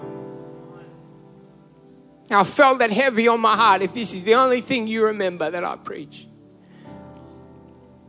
I 2.30 2.44
felt 2.44 2.78
that 2.78 2.90
heavy 2.90 3.28
on 3.28 3.40
my 3.40 3.56
heart 3.56 3.82
if 3.82 3.92
this 3.92 4.14
is 4.14 4.24
the 4.24 4.36
only 4.36 4.62
thing 4.62 4.86
you 4.86 5.04
remember 5.04 5.50
that 5.50 5.64
I 5.64 5.76
preach. 5.76 6.26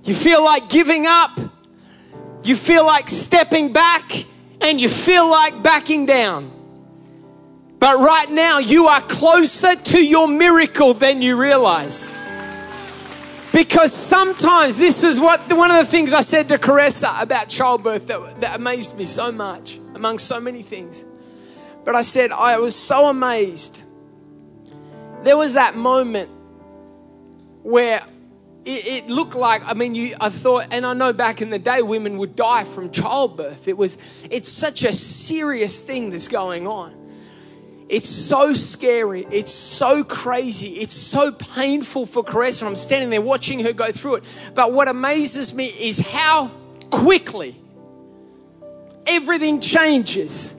You 0.06 0.16
feel 0.16 0.42
like 0.44 0.70
giving 0.70 1.08
up. 1.08 1.38
You 2.44 2.56
feel 2.56 2.86
like 2.86 3.10
stepping 3.10 3.74
back 3.74 4.26
and 4.62 4.80
you 4.80 4.90
feel 4.90 5.30
like 5.30 5.64
backing 5.64 6.06
down. 6.06 6.52
But 7.80 8.00
right 8.00 8.30
now, 8.30 8.60
you 8.60 8.88
are 8.88 9.02
closer 9.02 9.76
to 9.76 10.04
your 10.04 10.28
miracle 10.28 10.94
than 10.94 11.22
you 11.22 11.40
realize. 11.40 12.14
Because 13.52 13.94
sometimes 13.94 14.78
this 14.78 15.04
is 15.04 15.20
what 15.20 15.52
one 15.54 15.72
of 15.72 15.78
the 15.78 15.86
things 15.86 16.12
I 16.12 16.22
said 16.22 16.50
to 16.50 16.58
Caressa 16.58 17.22
about 17.22 17.48
childbirth 17.48 18.08
that, 18.08 18.42
that 18.42 18.56
amazed 18.56 18.96
me 18.96 19.06
so 19.06 19.32
much, 19.32 19.80
among 19.94 20.20
so 20.20 20.40
many 20.40 20.62
things. 20.62 21.06
But 21.86 21.96
I 21.96 22.02
said, 22.02 22.32
I 22.32 22.58
was 22.58 22.76
so 22.76 23.08
amazed. 23.08 23.82
There 25.24 25.38
was 25.38 25.54
that 25.54 25.76
moment 25.76 26.30
where 27.64 28.06
it, 28.66 28.88
it, 28.88 29.10
looked 29.10 29.36
like 29.36 29.62
I 29.66 29.74
mean 29.74 29.96
you 29.96 30.16
I 30.20 30.30
thought 30.30 30.68
and 30.72 30.86
I 30.86 30.94
know 30.94 31.14
back 31.14 31.42
in 31.42 31.52
the 31.52 31.60
day 31.60 31.82
women 31.82 32.18
would 32.18 32.36
die 32.36 32.64
from 32.64 32.92
childbirth. 32.92 33.68
It 33.68 33.78
was 33.78 33.98
it's 34.30 34.50
such 34.52 34.84
a 34.84 34.94
serious 34.94 35.80
thing 35.80 36.10
that's 36.10 36.28
going 36.28 36.68
on. 36.68 37.06
It's 37.88 38.10
so 38.10 38.54
scary. 38.54 39.28
It's 39.30 39.54
so 39.54 40.04
crazy. 40.04 40.70
It's 40.80 40.96
so 40.96 41.32
painful 41.32 42.08
for 42.08 42.24
Caressa. 42.24 42.66
I'm 42.66 42.76
standing 42.76 43.12
there 43.12 43.22
watching 43.22 43.60
her 43.60 43.74
go 43.74 43.92
through 43.92 44.16
it. 44.16 44.24
But 44.56 44.74
what 44.74 44.88
amazes 44.88 45.54
me 45.54 45.68
is 45.68 46.00
how 46.00 46.50
quickly 46.90 47.60
everything 49.06 49.62
changes. 49.62 50.56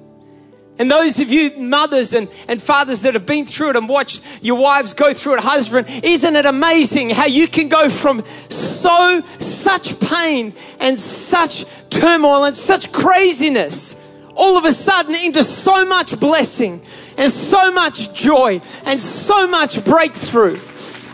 And 0.78 0.90
those 0.90 1.20
of 1.20 1.30
you 1.30 1.56
mothers 1.56 2.12
and, 2.12 2.28
and 2.48 2.62
fathers 2.62 3.02
that 3.02 3.14
have 3.14 3.24
been 3.24 3.46
through 3.46 3.70
it 3.70 3.76
and 3.76 3.88
watched 3.88 4.22
your 4.42 4.58
wives 4.58 4.92
go 4.92 5.14
through 5.14 5.34
it, 5.34 5.40
husband, 5.40 5.88
isn't 6.02 6.36
it 6.36 6.46
amazing 6.46 7.10
how 7.10 7.26
you 7.26 7.48
can 7.48 7.68
go 7.68 7.88
from 7.88 8.22
so, 8.50 9.22
such 9.38 9.98
pain 10.00 10.54
and 10.78 11.00
such 11.00 11.64
turmoil 11.88 12.44
and 12.44 12.56
such 12.56 12.92
craziness 12.92 13.96
all 14.36 14.58
of 14.58 14.66
a 14.66 14.72
sudden 14.72 15.14
into 15.14 15.42
so 15.42 15.86
much 15.86 16.18
blessing 16.20 16.82
and 17.16 17.32
so 17.32 17.72
much 17.72 18.12
joy 18.12 18.60
and 18.84 19.00
so 19.00 19.46
much 19.46 19.82
breakthrough. 19.84 20.60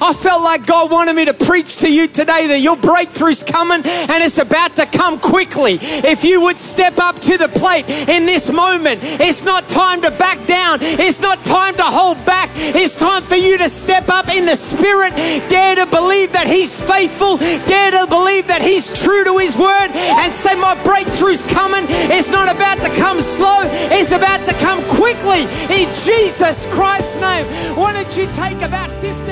I 0.03 0.13
felt 0.15 0.43
like 0.43 0.67
God 0.67 0.91
wanted 0.91 1.15
me 1.15 1.27
to 1.27 1.35
preach 1.35 1.79
to 1.79 1.93
you 1.93 2.09
today 2.09 2.49
that 2.49 2.59
your 2.59 2.77
breakthrough's 2.77 3.45
coming 3.45 3.87
and 3.87 4.23
it's 4.23 4.39
about 4.39 4.75
to 4.77 4.87
come 4.87 5.21
quickly. 5.21 5.79
If 5.81 6.25
you 6.25 6.41
would 6.41 6.59
step 6.59 6.99
up 6.99 7.21
to 7.21 7.39
the 7.39 7.47
plate 7.49 7.89
in 7.89 8.27
this 8.27 8.51
moment, 8.51 8.99
it's 9.03 9.45
not 9.45 9.69
time 9.69 10.03
to 10.03 10.11
back 10.11 10.45
down. 10.49 10.79
It's 10.83 11.21
not 11.21 11.45
time 11.45 11.77
to 11.77 11.85
hold 11.85 12.17
back. 12.27 12.51
It's 12.55 12.97
time 12.97 13.23
for 13.23 13.37
you 13.37 13.59
to 13.59 13.69
step 13.69 14.09
up 14.09 14.29
in 14.29 14.45
the 14.45 14.57
spirit. 14.57 15.15
Dare 15.49 15.77
to 15.77 15.87
believe 15.87 16.33
that 16.33 16.49
He's 16.49 16.81
faithful. 16.81 17.37
Dare 17.39 17.93
to 17.93 18.07
believe 18.09 18.49
that 18.49 18.61
He's 18.61 18.91
true 19.05 19.23
to 19.23 19.39
His 19.39 19.57
word 19.57 19.91
and 19.95 20.35
say, 20.35 20.57
My 20.57 20.75
breakthrough's 20.83 21.45
coming. 21.45 21.85
It's 22.11 22.29
not 22.29 22.51
about 22.51 22.79
to 22.79 22.91
come 22.99 23.21
slow, 23.21 23.61
it's 23.95 24.11
about 24.11 24.45
to 24.47 24.53
come 24.55 24.83
quickly 24.99 25.47
in 25.71 25.87
Jesus 26.03 26.67
Christ's 26.75 27.21
name. 27.21 27.47
Why 27.77 27.93
don't 27.93 28.17
you 28.17 28.27
take 28.33 28.61
about 28.63 28.91
15 29.01 29.15
seconds? 29.15 29.32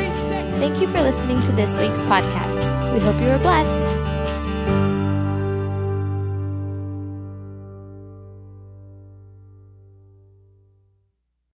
Thank 0.60 0.82
you 0.82 0.88
for 0.88 1.00
listening 1.00 1.40
to 1.44 1.52
this 1.52 1.74
week's 1.78 2.02
podcast. 2.02 2.92
We 2.92 3.00
hope 3.00 3.18
you 3.18 3.28
were 3.28 3.38
blessed. 3.38 3.99